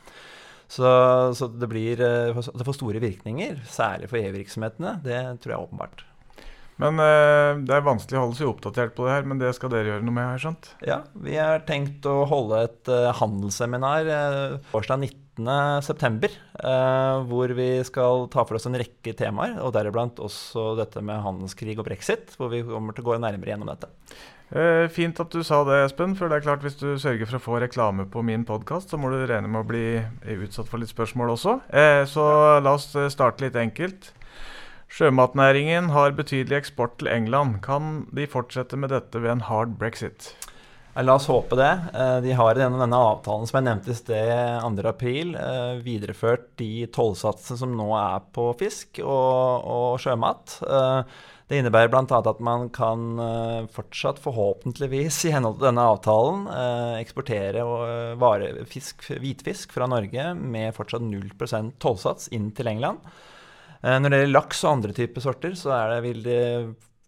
Så, 0.68 0.90
så 1.38 1.48
det, 1.48 1.70
blir, 1.72 2.02
eh, 2.04 2.36
det 2.36 2.68
får 2.68 2.76
store 2.76 3.02
virkninger, 3.04 3.64
særlig 3.72 4.12
for 4.12 4.20
EU-virksomhetene. 4.20 4.98
Det 5.06 5.24
tror 5.42 5.54
jeg 5.54 5.58
er 5.58 5.66
åpenbart. 5.66 6.04
Men 6.82 7.00
eh, 7.02 7.60
det 7.66 7.74
er 7.74 7.86
vanskelig 7.86 8.20
å 8.20 8.26
holde 8.28 8.38
seg 8.38 8.50
oppdatert 8.52 8.94
på 8.98 9.08
det 9.08 9.16
her, 9.16 9.26
men 9.30 9.40
det 9.42 9.50
skal 9.58 9.72
dere 9.74 9.96
gjøre 9.96 10.06
noe 10.06 10.14
med, 10.14 10.28
her, 10.30 10.42
skjønt? 10.44 10.70
Ja, 10.86 11.00
vi 11.26 11.38
har 11.40 11.66
tenkt 11.66 12.06
å 12.10 12.20
holde 12.30 12.62
et 12.68 12.92
uh, 12.92 13.10
handelsseminar 13.18 14.10
uh, 14.12 14.60
torsdag 14.70 15.08
19.9., 15.42 16.30
uh, 16.62 17.26
hvor 17.32 17.56
vi 17.58 17.70
skal 17.88 18.28
ta 18.34 18.46
for 18.46 18.60
oss 18.60 18.70
en 18.70 18.78
rekke 18.78 19.16
temaer, 19.18 19.58
og 19.64 19.74
deriblant 19.74 20.22
også 20.22 20.76
dette 20.78 21.02
med 21.02 21.24
handelskrig 21.26 21.80
og 21.80 21.88
brexit, 21.90 22.38
hvor 22.38 22.54
vi 22.54 22.62
kommer 22.68 22.94
til 22.94 23.08
å 23.08 23.10
gå 23.10 23.22
nærmere 23.26 23.56
gjennom 23.56 23.74
dette. 23.74 23.90
Eh, 24.48 24.88
fint 24.88 25.20
at 25.20 25.34
du 25.34 25.42
sa 25.44 25.64
det, 25.68 25.82
Espen. 25.86 26.16
For 26.16 26.32
det 26.32 26.40
er 26.40 26.46
klart 26.46 26.64
hvis 26.64 26.80
du 26.80 26.94
sørger 26.96 27.28
for 27.28 27.40
å 27.40 27.44
få 27.44 27.62
reklame 27.64 28.08
på 28.10 28.24
min 28.24 28.46
podkast, 28.48 28.92
så 28.92 29.00
må 29.00 29.12
du 29.12 29.20
regne 29.26 29.50
med 29.52 29.66
å 29.66 29.68
bli 29.68 29.88
utsatt 30.38 30.70
for 30.72 30.80
litt 30.80 30.94
spørsmål 30.94 31.36
også. 31.36 31.60
Eh, 31.68 32.04
så 32.08 32.28
la 32.64 32.78
oss 32.78 32.94
starte 33.12 33.44
litt 33.44 33.60
enkelt. 33.60 34.14
Sjømatnæringen 34.88 35.90
har 35.92 36.16
betydelig 36.16 36.62
eksport 36.62 36.96
til 37.02 37.12
England. 37.12 37.60
Kan 37.66 38.06
de 38.16 38.28
fortsette 38.30 38.80
med 38.80 38.94
dette 38.96 39.20
ved 39.20 39.34
en 39.36 39.48
hard 39.50 39.76
brexit? 39.82 40.32
La 41.06 41.14
oss 41.14 41.28
håpe 41.30 41.56
det. 41.60 41.72
Eh, 41.94 42.18
de 42.26 42.34
har 42.34 42.58
gjennom 42.58 42.82
denne 42.82 43.00
avtalen 43.12 43.46
som 43.46 43.60
jeg 43.60 43.68
nevnte 43.68 43.94
i 43.94 43.98
sted, 43.98 44.32
2.4, 44.64 45.36
eh, 45.38 45.82
videreført 45.86 46.48
de 46.58 46.88
tollsatsene 46.94 47.60
som 47.60 47.76
nå 47.78 47.92
er 48.00 48.26
på 48.34 48.50
fisk 48.58 49.04
og, 49.04 49.68
og 49.78 50.00
sjømat. 50.02 50.58
Eh, 50.66 51.20
det 51.48 51.62
innebærer 51.62 51.94
bl.a. 51.94 52.04
at 52.18 52.42
man 52.44 52.66
kan 52.76 53.22
fortsatt, 53.72 54.18
forhåpentligvis 54.20 55.22
i 55.30 55.32
henhold 55.32 55.62
til 55.62 55.70
denne 55.70 55.86
avtalen, 55.94 56.42
eksportere 57.00 57.64
vare, 58.20 58.50
fisk, 58.68 59.06
hvitfisk 59.24 59.72
fra 59.72 59.88
Norge 59.88 60.34
med 60.36 60.76
fortsatt 60.76 61.06
0% 61.08 61.78
tollsats 61.80 62.28
inn 62.36 62.50
til 62.58 62.68
England. 62.74 63.00
Eh, 63.84 63.98
når 64.02 64.10
det 64.10 64.20
gjelder 64.22 64.36
laks 64.36 64.64
og 64.66 64.72
andre 64.74 64.96
typer 64.98 65.24
sorter, 65.24 65.56
så 65.58 65.74
det, 65.92 66.02
vil 66.06 66.24
det 66.26 66.42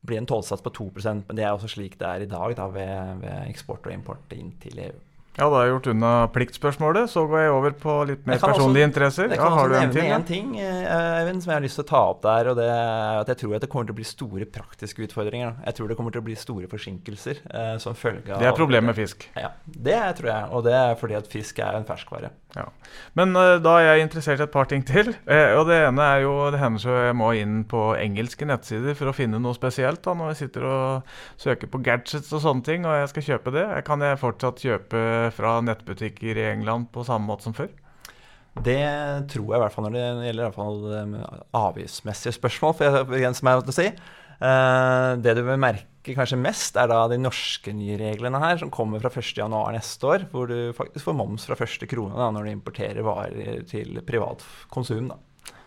bli 0.08 0.18
en 0.20 0.27
tollsats 0.29 0.63
på 0.65 0.72
2% 0.77 1.27
men 1.27 1.38
det 1.38 1.46
er 1.46 1.51
også 1.51 1.72
slik 1.75 2.00
det 2.00 2.08
er 2.08 2.25
i 2.25 2.29
dag 2.32 2.56
da, 2.58 2.68
ved, 2.74 3.24
ved 3.24 3.50
eksport 3.50 3.88
og 3.88 3.94
import 3.94 4.36
inn 4.36 4.53
til 4.63 4.79
EU. 4.88 4.98
Ja, 5.39 5.48
da 5.48 5.55
har 5.55 5.67
jeg 5.67 5.72
gjort 5.77 5.88
unna 5.93 6.12
pliktspørsmålet. 6.36 7.08
Så 7.12 7.24
går 7.29 7.46
jeg 7.46 7.51
over 7.55 7.75
på 7.79 7.93
litt 8.10 8.25
mer 8.27 8.41
personlige 8.41 8.84
også, 8.84 8.89
interesser. 8.91 9.29
Jeg 9.31 9.39
kan 9.39 9.53
ja, 9.55 9.62
også 9.63 9.84
nevne 9.86 10.17
én 10.17 10.25
ting, 10.27 10.50
eh, 10.60 10.89
Eivind, 11.22 11.43
som 11.46 11.53
jeg 11.53 11.62
har 11.62 11.63
lyst 11.63 11.79
til 11.79 11.86
å 11.86 11.89
ta 11.93 12.01
opp 12.12 12.22
der. 12.25 12.50
og 12.51 12.60
det 12.60 12.67
er 12.67 13.22
at 13.22 13.31
Jeg 13.31 13.39
tror 13.43 13.55
at 13.55 13.63
det 13.63 13.69
kommer 13.72 13.88
til 13.88 13.96
å 13.96 14.00
bli 14.01 14.08
store 14.10 14.50
praktiske 14.60 15.05
utfordringer. 15.08 15.55
Jeg 15.65 15.77
tror 15.79 15.88
det 15.88 15.98
kommer 16.00 16.12
til 16.12 16.24
å 16.24 16.27
bli 16.27 16.36
store 16.36 16.67
forsinkelser 16.67 17.39
eh, 17.48 17.77
som 17.79 17.96
følge 17.96 18.36
av 18.36 18.43
Det 18.43 18.51
er 18.51 18.58
problemet 18.58 18.91
med 18.91 19.00
fisk. 19.00 19.29
Ja, 19.39 19.53
det 19.63 20.01
tror 20.19 20.31
jeg. 20.34 20.51
Og 20.51 20.67
det 20.67 20.75
er 20.75 21.00
fordi 21.00 21.15
at 21.22 21.31
fisk 21.31 21.63
er 21.63 21.79
en 21.79 21.88
ferskvare. 21.88 22.34
Ja. 22.58 22.65
Men 23.13 23.36
uh, 23.38 23.60
da 23.62 23.75
er 23.77 23.91
jeg 23.91 24.08
interessert 24.08 24.41
i 24.41 24.46
et 24.48 24.53
par 24.53 24.67
ting 24.69 24.84
til. 24.84 25.13
Uh, 25.29 25.55
og 25.60 25.67
Det 25.69 25.79
ene 25.86 26.05
er 26.15 26.24
jo 26.25 26.34
det 26.51 26.60
hender 26.60 26.84
så 26.84 26.96
jeg 26.98 27.17
må 27.19 27.31
inn 27.38 27.62
på 27.69 27.93
engelske 27.96 28.48
nettsider 28.50 28.98
for 28.98 29.12
å 29.12 29.15
finne 29.15 29.39
noe 29.39 29.55
spesielt. 29.55 30.01
da 30.03 30.15
Når 30.17 30.34
jeg 30.34 30.41
sitter 30.43 30.67
og 30.67 31.15
søker 31.39 31.69
på 31.69 31.81
gadgets 31.86 32.34
og 32.34 32.43
sånne 32.43 32.65
ting, 32.65 32.88
og 32.89 32.98
jeg 32.98 33.12
skal 33.13 33.27
kjøpe 33.31 33.55
det. 33.55 33.67
Kan 33.88 34.03
jeg 34.03 34.19
fortsatt 34.19 34.65
kjøpe 34.65 35.03
fra 35.36 35.59
nettbutikker 35.65 36.39
i 36.39 36.50
England 36.53 36.89
på 36.93 37.05
samme 37.07 37.29
måte 37.29 37.48
som 37.48 37.55
før? 37.57 37.69
Det 38.59 38.79
tror 39.31 39.53
jeg 39.53 39.59
i 39.59 39.62
hvert 39.63 39.75
fall 39.75 39.86
når 39.88 39.95
det 39.95 40.29
gjelder 40.29 40.57
um, 40.59 41.13
avgiftsmessige 41.55 42.36
spørsmål. 42.36 42.74
for 42.75 42.88
jeg 42.88 43.07
begrenser 43.12 43.48
meg 43.48 43.62
til 43.63 43.74
å 43.74 43.77
si. 43.77 43.88
Uh, 44.39 45.19
det 45.19 45.36
du 45.38 45.43
vil 45.45 45.62
merke 45.62 46.15
kanskje 46.15 46.39
mest, 46.39 46.77
er 46.79 46.89
da 46.89 47.03
de 47.12 47.19
norske 47.21 47.71
nye 47.75 47.98
reglene 48.00 48.39
her, 48.41 48.57
som 48.59 48.71
kommer 48.74 49.03
fra 49.03 49.12
1.1 49.12 49.51
neste 49.75 50.09
år, 50.09 50.27
hvor 50.31 50.50
du 50.50 50.74
faktisk 50.75 51.09
får 51.09 51.17
moms 51.19 51.48
fra 51.48 51.59
første 51.59 51.88
krone 51.91 52.17
da, 52.17 52.31
når 52.33 52.48
du 52.48 52.53
importerer 52.55 53.05
varer 53.05 53.63
til 53.69 54.01
privat 54.07 54.43
konsum. 54.74 55.12
da. 55.12 55.19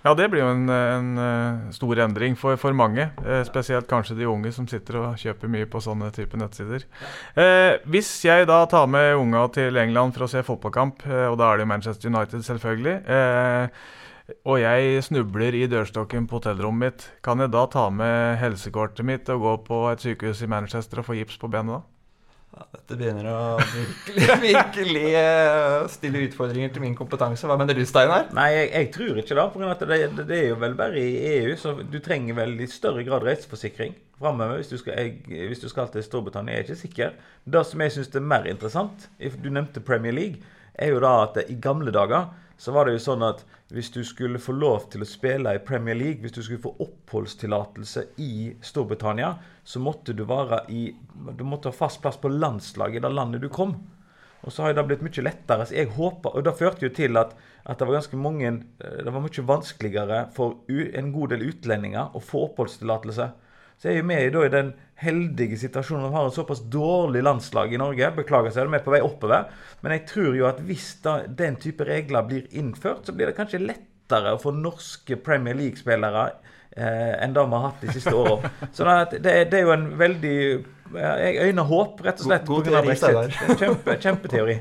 Ja, 0.03 0.15
det 0.19 0.29
blir 0.33 0.43
jo 0.43 0.51
en, 0.51 0.67
en 0.67 1.11
uh, 1.19 1.71
stor 1.71 2.01
endring 2.03 2.35
for, 2.39 2.59
for 2.59 2.75
mange. 2.75 3.07
Uh, 3.23 3.45
spesielt 3.47 3.87
kanskje 3.91 4.17
de 4.19 4.27
unge 4.27 4.51
som 4.55 4.67
sitter 4.67 4.99
og 4.99 5.21
kjøper 5.21 5.51
mye 5.53 5.69
på 5.71 5.83
sånne 5.85 6.11
type 6.15 6.39
nettsider. 6.39 6.89
Eh, 7.39 7.79
hvis 7.87 8.11
jeg 8.27 8.49
da 8.51 8.65
tar 8.67 8.89
med 8.91 9.15
unga 9.21 9.45
til 9.55 9.79
England 9.79 10.17
for 10.17 10.27
å 10.27 10.31
se 10.33 10.43
fotballkamp, 10.47 11.07
og 11.07 11.37
da 11.39 11.49
er 11.49 11.61
det 11.61 11.67
jo 11.67 11.71
Manchester 11.71 12.11
United, 12.11 12.43
selvfølgelig, 12.47 12.97
og 14.49 14.59
jeg 14.63 15.03
snubler 15.07 15.55
i 15.59 15.65
dørstokken 15.71 16.27
på 16.27 16.41
hotellrommet 16.41 16.83
mitt, 16.83 17.07
kan 17.23 17.43
jeg 17.43 17.53
da 17.55 17.65
ta 17.71 17.89
med 17.95 18.39
helsekortet 18.43 19.07
mitt 19.07 19.31
og 19.35 19.47
gå 19.47 19.57
på 19.71 19.81
et 19.93 20.03
sykehus 20.03 20.43
i 20.43 20.51
Manchester 20.51 21.03
og 21.03 21.11
få 21.11 21.19
gips 21.19 21.39
på 21.39 21.51
benet 21.53 21.79
da? 21.79 22.02
Dette 22.73 22.97
begynner 22.99 23.27
å 23.31 23.39
virkelig, 23.61 24.27
virkelig 24.47 25.05
uh, 25.17 25.89
stille 25.91 26.23
utfordringer 26.29 26.73
til 26.75 26.85
min 26.85 26.97
kompetanse. 26.99 27.49
Hva 27.49 27.57
mener 27.61 27.77
du, 27.77 27.83
Steinar? 27.89 28.29
Nei, 28.37 28.49
jeg, 28.55 28.71
jeg, 28.73 28.89
tror 28.97 29.21
ikke 29.23 29.39
da, 29.39 29.47
For 29.53 29.85
det, 29.91 29.99
det, 30.17 30.27
det, 30.29 30.39
er 30.39 30.49
jo 30.53 30.61
vel 30.63 30.77
bare 30.79 31.03
i 31.03 31.13
EU, 31.39 31.53
så 31.61 31.75
du 31.83 31.99
trenger 32.05 32.39
vel 32.39 32.57
i 32.61 32.71
større 32.71 33.05
grad 33.09 33.27
reiseforsikring 33.27 33.97
framover 34.23 34.61
hvis, 34.61 34.71
hvis, 35.27 35.63
du 35.63 35.69
skal 35.71 35.91
til 35.93 36.05
Storbritannia. 36.07 36.55
Jeg 36.55 36.63
er 36.63 36.69
ikke 36.69 36.83
sikker. 36.85 37.17
Det 37.57 37.65
som 37.67 37.83
jeg 37.83 37.97
syns 37.97 38.13
er 38.15 38.29
mer 38.35 38.47
interessant, 38.51 39.09
du 39.19 39.51
nevnte 39.51 39.83
Premier 39.85 40.15
League, 40.15 40.55
er 40.75 40.95
jo 40.95 41.03
da 41.03 41.17
at 41.27 41.43
i 41.49 41.59
gamle 41.61 41.93
dager 41.95 42.31
så 42.63 42.71
var 42.71 42.87
det 42.87 42.93
jo 42.95 43.01
sånn 43.03 43.25
at 43.27 43.41
hvis 43.75 43.89
du 43.91 44.05
skulle 44.07 44.39
få 44.39 44.53
lov 44.55 44.85
til 44.93 45.03
å 45.03 45.07
spille 45.09 45.51
i 45.57 45.63
Premier 45.67 45.97
League, 45.99 46.21
hvis 46.23 46.35
du 46.37 46.45
skulle 46.45 46.63
få 46.63 46.71
oppholdstillatelse 46.85 48.05
i 48.23 48.53
Storbritannia, 48.63 49.33
så 49.67 49.83
måtte 49.83 50.15
du 50.15 50.23
være 50.31 50.61
i 50.71 50.85
Du 51.35 51.43
måtte 51.43 51.73
ha 51.73 51.75
fast 51.75 51.99
plass 52.05 52.21
på 52.23 52.31
landslaget 52.31 53.01
i 53.01 53.03
det 53.03 53.11
landet 53.11 53.43
du 53.43 53.49
kom. 53.51 53.75
Og 54.47 54.55
så 54.55 54.63
har 54.63 54.77
det 54.79 54.85
blitt 54.87 55.03
mye 55.03 55.25
lettere. 55.27 55.67
Så 55.67 55.75
jeg 55.75 55.91
håper, 55.97 56.37
og 56.37 56.45
Det 56.47 56.55
førte 56.61 56.87
jo 56.87 56.95
til 56.95 57.19
at, 57.19 57.35
at, 57.65 57.79
det 57.79 57.89
var 57.89 57.99
ganske 57.99 58.23
mange 58.29 58.47
eh, 58.47 58.99
Det 59.03 59.11
var 59.11 59.27
mye 59.27 59.49
vanskeligere 59.51 60.21
for 60.39 60.63
en 60.71 61.13
god 61.19 61.35
del 61.35 61.47
utlendinger 61.51 62.15
å 62.15 62.23
få 62.23 62.47
oppholdstillatelse. 62.47 63.33
Så 63.83 63.91
er 63.91 63.97
jo 63.99 64.07
vi 64.07 64.17
i 64.23 64.51
den 64.53 64.69
heldige 65.03 65.57
situasjonen 65.59 66.07
vi 66.07 66.15
har 66.15 66.29
et 66.29 66.37
såpass 66.37 66.61
dårlig 66.71 67.25
landslag 67.27 67.73
i 67.75 67.81
Norge. 67.81 68.13
Beklager 68.15 68.55
de 68.55 68.77
er 68.79 68.85
på 68.85 68.93
vei 68.95 69.01
oppover. 69.03 69.49
Men 69.83 69.97
jeg 69.97 70.05
tror 70.13 70.37
jo 70.39 70.47
at 70.47 70.61
hvis 70.63 70.93
da, 71.03 71.17
den 71.27 71.57
type 71.59 71.83
regler 71.89 72.23
blir 72.29 72.47
innført, 72.55 73.03
så 73.07 73.17
blir 73.17 73.27
det 73.27 73.35
kanskje 73.41 73.65
lettere 73.65 74.37
å 74.37 74.39
få 74.39 74.55
norske 74.55 75.19
Premier 75.27 75.59
League-spillere 75.59 76.29
eh, 76.77 77.17
enn 77.25 77.35
det 77.35 77.43
vi 77.43 77.59
har 77.59 77.67
hatt 77.67 77.83
de 77.83 77.97
siste 77.97 78.15
åra. 78.15 78.53
Så 78.77 78.87
det, 78.87 79.35
det, 79.51 79.59
er 79.59 79.67
jo 79.67 79.75
en 79.75 79.89
veldig 79.99 80.37
Jeg 80.95 81.49
øyner 81.49 81.67
håp, 81.75 82.05
rett 82.07 82.23
og 82.23 82.31
slett. 82.31 82.47
God, 82.47 82.71
god 82.71 82.95
teori, 83.03 83.59
Kjempe, 83.59 83.99
kjempeteori. 83.99 84.61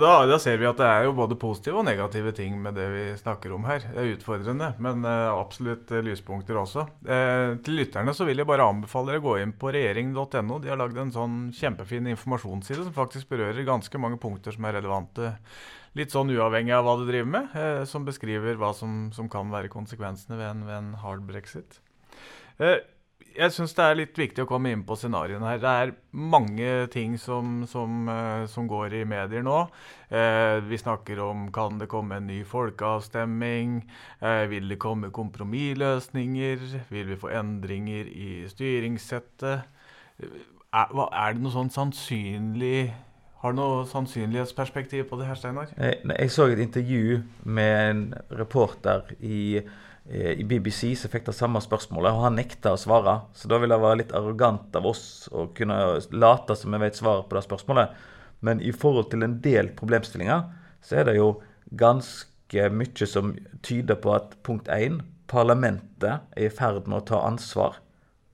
Da, 0.00 0.26
da, 0.28 0.36
ser 0.42 0.58
vi 0.60 0.66
at 0.68 0.78
det 0.80 0.86
er 0.88 1.06
jo 1.06 1.14
både 1.16 1.36
positive 1.40 1.78
og 1.80 1.86
negative 1.86 2.32
ting 2.36 2.56
med 2.60 2.76
det 2.76 2.86
vi 2.92 3.04
snakker 3.20 3.52
om 3.54 3.64
her. 3.68 3.84
Det 3.84 4.02
er 4.02 4.12
utfordrende, 4.16 4.72
men 4.82 5.04
uh, 5.06 5.32
absolutt 5.36 5.92
uh, 5.94 6.02
lyspunkter 6.04 6.58
også. 6.60 6.86
Eh, 7.06 7.56
til 7.64 7.78
lytterne 7.80 8.12
så 8.16 8.26
vil 8.28 8.42
jeg 8.42 8.48
bare 8.48 8.66
anbefale 8.66 9.12
dere 9.12 9.22
å 9.22 9.26
gå 9.28 9.36
inn 9.42 9.54
på 9.56 9.70
regjering.no. 9.74 10.58
De 10.62 10.72
har 10.72 10.80
lagd 10.80 11.00
en 11.00 11.14
sånn 11.14 11.38
kjempefin 11.56 12.10
informasjonsside 12.12 12.84
som 12.84 12.96
faktisk 12.96 13.30
berører 13.32 13.68
ganske 13.68 14.00
mange 14.02 14.20
punkter 14.22 14.56
som 14.56 14.66
er 14.68 14.78
relevante. 14.80 15.32
Litt 15.96 16.12
sånn 16.12 16.34
uavhengig 16.34 16.74
av 16.76 16.84
hva 16.84 16.98
du 17.00 17.06
driver 17.08 17.30
med, 17.38 17.54
som 17.88 18.04
beskriver 18.04 18.58
hva 18.60 18.74
som, 18.76 19.06
som 19.16 19.30
kan 19.32 19.48
være 19.54 19.72
konsekvensene 19.72 20.36
ved 20.36 20.50
en, 20.50 20.66
ved 20.68 20.76
en 20.80 20.92
hard 21.00 21.24
brexit. 21.28 21.80
Uh, 22.60 22.80
jeg 23.36 23.52
syns 23.54 23.74
det 23.76 23.84
er 23.84 23.98
litt 23.98 24.18
viktig 24.18 24.44
å 24.44 24.48
komme 24.48 24.72
inn 24.72 24.82
på 24.86 24.96
scenarioene 24.98 25.50
her. 25.50 25.60
Det 25.62 25.72
er 25.82 25.92
mange 26.16 26.72
ting 26.92 27.16
som, 27.20 27.62
som, 27.70 28.08
uh, 28.08 28.46
som 28.50 28.68
går 28.70 28.98
i 29.00 29.04
medier 29.08 29.44
nå. 29.46 29.58
Eh, 30.06 30.62
vi 30.62 30.78
snakker 30.78 31.18
om 31.24 31.48
kan 31.52 31.80
det 31.80 31.88
komme 31.90 32.20
en 32.20 32.28
ny 32.30 32.42
folkeavstemning? 32.46 33.80
Eh, 34.20 34.44
vil 34.50 34.68
det 34.70 34.78
komme 34.82 35.10
kompromissløsninger? 35.14 36.62
Vil 36.92 37.08
vi 37.10 37.18
få 37.18 37.32
endringer 37.34 38.06
i 38.06 38.44
styringssettet? 38.50 39.66
Er, 40.22 40.94
er 41.10 41.34
det 41.34 41.42
noe 41.42 41.54
sånn 41.54 41.74
sannsynlig 41.74 42.92
har 43.42 43.52
du 43.52 43.58
noe 43.58 43.82
sannsynlighetsperspektiv 43.86 45.04
på 45.10 45.18
det 45.20 45.26
her, 45.28 45.36
Steinar? 45.38 45.68
Jeg, 45.76 45.98
jeg 46.08 46.30
så 46.32 46.46
et 46.50 46.62
intervju 46.64 47.18
med 47.44 47.74
en 47.90 48.00
reporter 48.38 49.12
i 49.20 49.60
Eh, 49.60 49.74
i 50.10 50.44
BBC 50.46 50.92
så 51.00 51.10
fikk 51.10 51.26
det 51.26 51.34
samme 51.34 51.58
spørsmålet, 51.62 52.14
og 52.14 52.26
han 52.28 52.36
nekta 52.38 52.76
å 52.76 52.78
svare. 52.78 53.16
Så 53.34 53.50
da 53.50 53.58
vil 53.58 53.72
det 53.72 53.80
være 53.82 54.00
litt 54.02 54.14
arrogant 54.14 54.76
av 54.78 54.86
oss 54.86 55.26
å 55.34 55.48
kunne 55.56 55.78
late 56.14 56.56
som 56.58 56.74
vi 56.74 56.82
vet 56.84 56.98
svaret 56.98 57.26
på 57.26 57.38
det 57.38 57.42
spørsmålet. 57.48 57.96
Men 58.46 58.62
i 58.62 58.70
forhold 58.70 59.10
til 59.10 59.26
en 59.26 59.38
del 59.42 59.72
problemstillinger, 59.78 60.44
så 60.84 61.00
er 61.00 61.08
det 61.08 61.16
jo 61.18 61.32
ganske 61.74 62.68
mye 62.70 63.08
som 63.10 63.34
tyder 63.66 63.98
på 63.98 64.14
at 64.14 64.36
punkt 64.46 64.70
1, 64.70 65.00
parlamentet 65.26 66.22
er 66.36 66.46
i 66.46 66.52
ferd 66.54 66.86
med 66.86 67.00
å 67.00 67.08
ta 67.10 67.24
ansvar. 67.26 67.80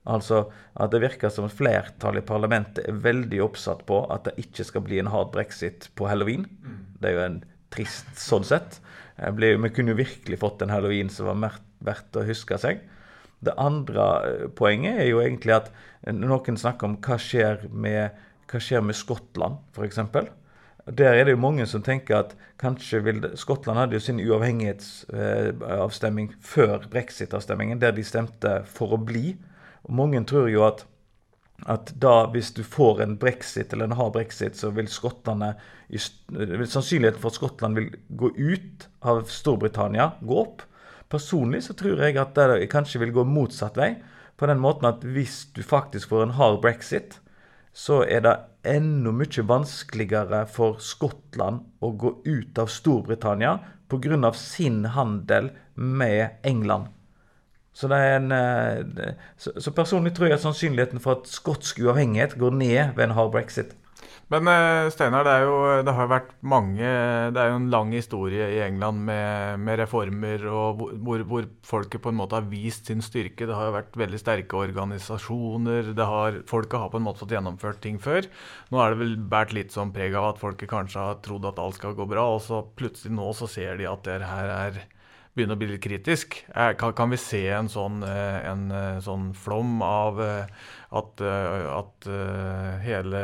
Altså 0.03 0.43
at 0.75 0.91
det 0.93 1.01
virker 1.01 1.31
som 1.31 1.49
flertallet 1.49 2.25
i 2.25 2.27
parlamentet 2.27 2.83
er 2.85 3.01
veldig 3.05 3.39
oppsatt 3.45 3.85
på 3.89 4.03
at 4.13 4.27
det 4.27 4.35
ikke 4.43 4.65
skal 4.67 4.83
bli 4.85 4.99
en 5.01 5.09
hard 5.09 5.31
brexit 5.33 5.87
på 5.97 6.09
halloween. 6.11 6.45
Mm. 6.61 6.79
Det 6.99 7.09
er 7.09 7.15
jo 7.15 7.25
en 7.25 7.39
trist 7.73 8.11
sånn 8.19 8.45
sett. 8.45 8.81
Ble, 9.17 9.53
vi 9.61 9.69
kunne 9.73 9.93
jo 9.93 9.99
virkelig 9.99 10.39
fått 10.41 10.63
en 10.65 10.73
halloween 10.73 11.09
som 11.13 11.29
var 11.29 11.59
verdt 11.85 12.17
å 12.17 12.25
huske 12.25 12.57
seg. 12.61 12.81
Det 13.43 13.53
andre 13.59 14.05
eh, 14.27 14.45
poenget 14.55 15.01
er 15.03 15.09
jo 15.11 15.21
egentlig 15.23 15.53
at 15.57 15.67
noen 16.09 16.57
snakker 16.59 16.87
om 16.87 16.95
hva 17.03 17.17
skjer 17.21 17.67
med, 17.69 18.09
hva 18.49 18.59
skjer 18.61 18.81
med 18.85 18.95
Skottland, 18.97 19.55
f.eks. 19.75 19.99
Der 20.83 21.15
er 21.15 21.23
det 21.23 21.31
jo 21.35 21.39
mange 21.39 21.65
som 21.69 21.83
tenker 21.83 22.15
at 22.19 22.33
kanskje 22.59 22.99
vil 23.05 23.19
Skottland 23.39 23.79
hadde 23.79 23.95
jo 23.95 24.03
sin 24.03 24.19
uavhengighetsavstemning 24.19 26.33
før 26.43 26.83
brexit-avstemningen, 26.91 27.79
der 27.79 27.91
de 27.95 28.03
stemte 28.03 28.63
for 28.67 28.93
å 28.95 28.99
bli. 28.99 29.37
Og 29.87 29.95
mange 29.95 30.19
tror 30.27 30.49
jo 30.51 30.65
at 30.67 30.83
at 31.69 31.93
da 32.01 32.25
hvis 32.33 32.51
du 32.55 32.63
får 32.63 33.01
en 33.03 33.15
brexit, 33.19 33.73
eller 33.73 33.87
en 33.87 33.97
hard 33.97 34.13
brexit, 34.17 34.57
så 34.59 34.73
vil 34.75 34.89
skottene 34.91 35.53
Sannsynligheten 35.93 37.21
for 37.21 37.29
at 37.29 37.37
Skottland 37.37 37.77
vil 37.77 37.89
gå 38.17 38.31
ut 38.33 38.87
av 39.05 39.27
Storbritannia, 39.29 40.13
gå 40.25 40.39
opp. 40.41 40.63
Personlig 41.11 41.61
så 41.67 41.75
tror 41.77 42.01
jeg 42.01 42.17
at 42.17 42.33
det 42.33 42.71
kanskje 42.71 43.03
vil 43.03 43.13
gå 43.13 43.25
motsatt 43.29 43.77
vei. 43.77 43.91
På 44.39 44.49
den 44.49 44.63
måten 44.63 44.89
at 44.89 45.03
hvis 45.05 45.43
du 45.53 45.61
faktisk 45.61 46.09
får 46.09 46.25
en 46.25 46.35
hard 46.39 46.61
brexit, 46.63 47.19
så 47.73 48.01
er 48.05 48.23
det 48.25 48.33
enda 48.69 49.13
mye 49.13 49.45
vanskeligere 49.45 50.43
for 50.49 50.81
Skottland 50.81 51.61
å 51.83 51.91
gå 51.93 52.15
ut 52.25 52.57
av 52.57 52.71
Storbritannia 52.71 53.59
pga. 53.89 54.33
sin 54.33 54.85
handel 54.85 55.51
med 55.75 56.29
England. 56.43 56.87
Så, 57.73 57.89
en, 57.89 58.31
eh, 58.31 59.13
så, 59.37 59.71
personlig 59.73 60.13
tror 60.13 60.29
jeg 60.29 60.37
at 60.37 60.43
sannsynligheten 60.45 61.01
for 61.01 61.17
at 61.17 61.29
skotsk 61.29 61.81
uavhengighet 61.81 62.37
går 62.37 62.53
ned 62.59 62.93
ved 62.93 63.07
en 63.07 63.17
hard 63.17 63.33
brexit. 63.33 63.73
Men 64.31 64.47
eh, 64.47 64.89
Steinar, 64.93 65.25
det, 65.27 65.33
det 65.85 65.93
har 65.93 66.07
vært 66.09 66.31
mange 66.47 66.87
Det 67.33 67.39
er 67.39 67.51
jo 67.51 67.57
en 67.59 67.67
lang 67.73 67.91
historie 67.93 68.47
i 68.55 68.61
England 68.63 69.03
med, 69.09 69.59
med 69.61 69.81
reformer 69.83 70.45
og 70.49 70.81
hvor, 71.03 71.25
hvor, 71.27 71.49
folket 71.67 72.01
på 72.01 72.13
en 72.13 72.17
måte 72.21 72.37
har 72.39 72.47
vist 72.49 72.89
sin 72.89 73.03
styrke. 73.03 73.45
Det 73.49 73.57
har 73.57 73.69
jo 73.69 73.75
vært 73.75 73.99
veldig 73.99 74.21
sterke 74.21 74.57
organisasjoner. 74.57 75.91
Har, 75.97 76.39
folket 76.49 76.79
har 76.79 76.93
på 76.93 77.01
en 77.01 77.07
måte 77.07 77.23
fått 77.23 77.35
gjennomført 77.35 77.81
ting 77.83 77.99
før. 78.01 78.25
Nå 78.71 78.81
er 78.81 78.93
det 78.93 79.01
vel 79.03 79.15
båret 79.17 79.53
litt 79.57 79.75
sånn 79.75 79.93
preg 79.95 80.15
av 80.17 80.31
at 80.31 80.41
folket 80.41 80.71
kanskje 80.71 81.03
har 81.03 81.21
trodd 81.25 81.49
at 81.49 81.61
alt 81.61 81.81
skal 81.81 81.97
gå 81.97 82.07
bra, 82.09 82.25
og 82.35 82.41
så 82.45 82.63
plutselig 82.77 83.13
nå 83.17 83.31
så 83.37 83.49
ser 83.49 83.77
de 83.81 83.89
at 83.89 84.05
det 84.07 84.21
her 84.23 84.53
er 84.55 84.83
begynner 85.33 85.57
å 85.57 85.61
bli 85.61 85.71
litt 85.71 85.83
kritisk. 85.83 86.37
Kan, 86.53 86.93
kan 86.97 87.13
vi 87.13 87.19
se 87.21 87.41
en 87.55 87.69
sånn, 87.71 88.03
eh, 88.05 88.39
en 88.49 88.67
eh, 88.71 88.97
sånn 89.03 89.31
flom 89.37 89.81
av 89.85 90.21
eh, 90.21 90.65
at, 90.93 91.21
at 91.25 92.07
hele, 92.85 93.21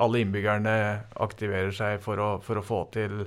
alle 0.00 0.22
innbyggerne 0.22 0.74
aktiverer 1.20 1.74
seg 1.76 1.98
for 2.00 2.20
å, 2.22 2.28
for 2.44 2.60
å, 2.60 2.64
få 2.64 2.84
til 2.96 3.26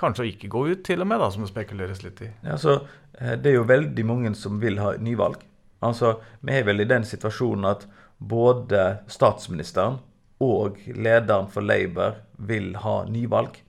Kanskje 0.00 0.24
å 0.24 0.28
ikke 0.30 0.48
gå 0.48 0.60
ut, 0.70 0.82
til 0.84 1.02
og 1.04 1.08
med, 1.10 1.20
da, 1.20 1.26
som 1.28 1.42
det 1.44 1.50
spekuleres 1.50 1.98
litt 2.00 2.22
i. 2.24 2.28
Ja, 2.46 2.54
så, 2.56 2.78
det 3.12 3.50
er 3.50 3.58
jo 3.58 3.66
veldig 3.68 4.04
mange 4.08 4.30
som 4.32 4.56
vil 4.62 4.78
ha 4.80 4.94
nyvalg. 4.96 5.42
Altså, 5.84 6.14
Vi 6.40 6.54
er 6.56 6.64
vel 6.64 6.80
i 6.80 6.86
den 6.88 7.04
situasjonen 7.04 7.66
at 7.68 7.84
både 8.16 9.02
statsministeren 9.12 9.98
og 10.40 10.80
lederen 10.96 11.52
for 11.52 11.68
Labour 11.68 12.22
vil 12.48 12.72
ha 12.80 13.02
nyvalg. 13.12 13.60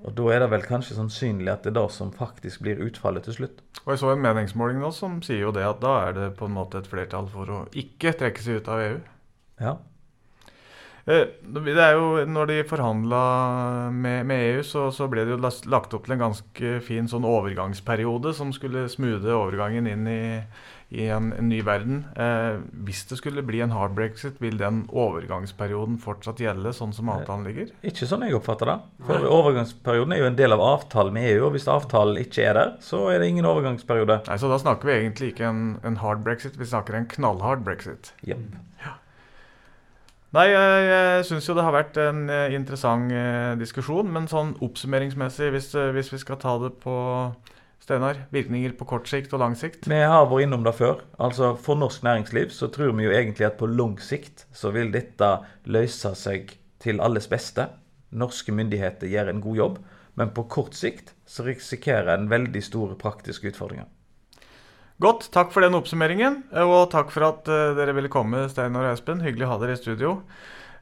Og 0.00 0.14
Da 0.16 0.30
er 0.32 0.40
det 0.40 0.50
vel 0.54 0.64
kanskje 0.64 0.96
sannsynlig 0.96 1.50
at 1.52 1.66
det 1.66 1.74
er 1.74 1.80
det 1.82 1.92
som 1.92 2.12
faktisk 2.12 2.62
blir 2.64 2.80
utfallet 2.80 3.26
til 3.28 3.36
slutt. 3.36 3.60
Og 3.84 3.92
Jeg 3.92 4.00
så 4.00 4.14
en 4.14 4.24
meningsmåling 4.24 4.80
nå 4.80 4.92
som 4.96 5.20
sier 5.22 5.44
jo 5.44 5.52
det 5.52 5.66
at 5.66 5.82
da 5.82 5.92
er 6.08 6.16
det 6.16 6.32
på 6.38 6.48
en 6.48 6.56
måte 6.56 6.80
et 6.80 6.88
flertall 6.88 7.28
for 7.28 7.52
å 7.52 7.60
ikke 7.76 8.16
trekke 8.16 8.40
seg 8.40 8.60
ut 8.60 8.72
av 8.72 8.84
EU. 8.86 8.98
Ja. 9.60 9.76
Eh, 11.04 11.26
det 11.42 11.76
er 11.76 11.94
jo, 11.96 12.24
når 12.28 12.50
de 12.50 12.58
forhandla 12.68 13.22
med, 13.92 14.24
med, 14.28 14.42
EU, 14.50 14.64
så, 14.64 14.88
så, 14.94 15.08
ble 15.10 15.24
det 15.26 15.36
jo 15.36 15.40
lagt 15.72 15.94
opp 15.96 16.06
til 16.06 16.16
en 16.16 16.24
ganske 16.26 16.74
fin 16.86 17.08
sånn 17.08 17.28
overgangsperiode 17.28 18.34
som 18.36 18.52
skulle 18.56 18.88
smoothe 18.92 19.36
overgangen 19.36 19.88
inn 19.90 20.08
i, 20.08 20.20
i 20.90 21.06
en, 21.06 21.30
en, 21.32 21.48
ny 21.48 21.60
verden. 21.62 22.00
Eh, 22.18 22.58
hvis 22.86 23.04
det 23.06 23.20
skulle 23.20 23.44
bli 23.46 23.60
en 23.62 23.70
hard 23.70 23.94
brexit, 23.94 24.40
vil 24.42 24.56
den 24.58 24.82
overgangsperioden 24.90 26.00
fortsatt 26.02 26.42
gjelde 26.42 26.72
sånn 26.74 26.94
som 26.96 27.12
avtalen 27.14 27.46
ligger? 27.46 27.68
Ikke 27.86 28.08
sånn 28.10 28.24
jeg 28.26 28.34
oppfatter 28.34 28.72
det. 28.72 28.78
For 29.06 29.22
Nei. 29.22 29.30
Overgangsperioden 29.36 30.16
er 30.16 30.22
jo 30.24 30.30
en 30.32 30.38
del 30.40 30.56
av 30.56 30.64
avtalen 30.66 31.14
med 31.14 31.28
EU, 31.30 31.44
og 31.46 31.54
hvis 31.54 31.68
avtalen 31.70 32.18
ikke 32.18 32.48
er 32.48 32.58
der, 32.58 32.72
så 32.82 33.04
er 33.12 33.22
det 33.22 33.30
ingen 33.30 33.46
overgangsperiode. 33.46 34.18
Nei, 34.26 34.40
Så 34.42 34.50
da 34.50 34.58
snakker 34.58 34.90
vi 34.90 34.96
egentlig 34.96 35.30
ikke 35.30 35.46
en, 35.46 35.62
en 35.86 36.00
hard 36.02 36.26
brexit, 36.26 36.58
vi 36.58 36.66
snakker 36.66 36.98
en 36.98 37.06
knallhard 37.14 37.62
brexit. 37.66 38.10
Yep. 38.26 38.42
Ja. 38.82 38.96
Nei, 40.34 40.48
jeg, 40.50 40.90
jeg 40.90 41.22
syns 41.30 41.46
jo 41.46 41.54
det 41.58 41.68
har 41.68 41.74
vært 41.74 42.02
en 42.02 42.26
eh, 42.30 42.56
interessant 42.58 43.14
eh, 43.14 43.54
diskusjon, 43.62 44.10
men 44.10 44.26
sånn 44.30 44.56
oppsummeringsmessig, 44.62 45.54
hvis, 45.54 45.70
eh, 45.78 45.94
hvis 45.94 46.10
vi 46.14 46.20
skal 46.22 46.42
ta 46.42 46.58
det 46.66 46.74
på 46.82 46.98
Steinar, 47.80 48.26
virkninger 48.30 48.74
på 48.76 48.86
kort 48.86 49.08
sikt 49.08 49.32
og 49.32 49.40
lang 49.40 49.54
sikt? 49.56 49.88
Vi 49.88 50.00
har 50.04 50.26
vært 50.28 50.44
innom 50.44 50.64
det 50.66 50.74
før. 50.76 51.00
Altså 51.18 51.54
For 51.56 51.80
norsk 51.80 52.04
næringsliv 52.04 52.52
så 52.52 52.68
tror 52.72 52.92
vi 52.98 53.06
jo 53.08 53.14
egentlig 53.14 53.48
at 53.48 53.56
på 53.60 53.70
lang 53.72 53.96
sikt 54.04 54.44
så 54.52 54.72
vil 54.74 54.92
dette 54.92 55.30
løse 55.64 56.12
seg 56.18 56.52
til 56.80 57.00
alles 57.00 57.30
beste. 57.32 57.70
Norske 58.12 58.52
myndigheter 58.52 59.08
gjør 59.08 59.32
en 59.32 59.40
god 59.44 59.56
jobb. 59.62 59.80
Men 60.20 60.34
på 60.36 60.44
kort 60.52 60.76
sikt 60.76 61.14
så 61.24 61.46
risikerer 61.46 62.12
en 62.12 62.28
veldig 62.28 62.60
store 62.66 62.98
praktiske 63.00 63.48
utfordringer. 63.52 63.88
Godt. 65.00 65.30
Takk 65.32 65.54
for 65.54 65.64
den 65.64 65.78
oppsummeringen. 65.78 66.42
Og 66.60 66.90
takk 66.92 67.12
for 67.14 67.24
at 67.30 67.48
uh, 67.48 67.70
dere 67.78 67.94
ville 67.96 68.12
komme, 68.12 68.44
Steinar 68.52 68.90
og 68.90 68.92
Espen. 68.98 69.22
Hyggelig 69.24 69.46
å 69.46 69.54
ha 69.54 69.60
dere 69.62 69.78
i 69.78 69.80
studio. 69.80 70.18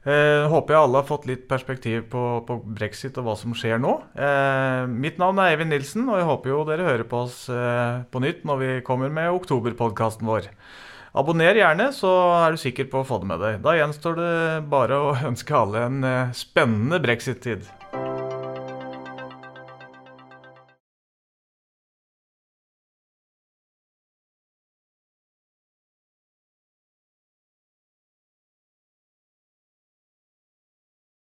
Eh, 0.07 0.45
håper 0.47 0.73
jeg 0.73 0.79
alle 0.79 1.01
har 1.01 1.07
fått 1.09 1.25
litt 1.27 1.41
perspektiv 1.49 2.05
på, 2.13 2.21
på, 2.47 2.55
brexit 2.77 3.17
og 3.19 3.25
hva 3.27 3.35
som 3.39 3.55
skjer 3.57 3.81
nå. 3.83 3.97
Eh, 4.15 4.83
mitt 4.87 5.19
navn 5.19 5.41
er 5.43 5.51
Eivind 5.53 5.73
Nilsen, 5.75 6.05
og 6.07 6.21
jeg 6.21 6.29
håper 6.29 6.53
jo 6.53 6.59
dere 6.69 6.87
hører 6.87 7.07
på 7.09 7.25
oss 7.25 7.41
eh, 7.51 8.05
på 8.07 8.21
nytt 8.23 8.45
når 8.47 8.61
vi 8.61 8.69
kommer 8.87 9.11
med 9.11 9.33
oktoberpodkasten 9.35 10.29
vår. 10.29 10.47
Abonner 11.19 11.57
gjerne, 11.57 11.89
så 11.95 12.13
er 12.45 12.55
du 12.55 12.61
sikker 12.61 12.87
på 12.87 13.01
å 13.01 13.07
få 13.07 13.19
det 13.19 13.31
med 13.33 13.43
deg. 13.43 13.59
Da 13.65 13.75
gjenstår 13.75 14.15
det 14.21 14.31
bare 14.71 15.03
å 15.03 15.11
ønske 15.31 15.57
alle 15.57 15.83
en 15.89 15.99
eh, 16.07 16.33
spennende 16.37 17.01
brexit-tid. 17.03 17.67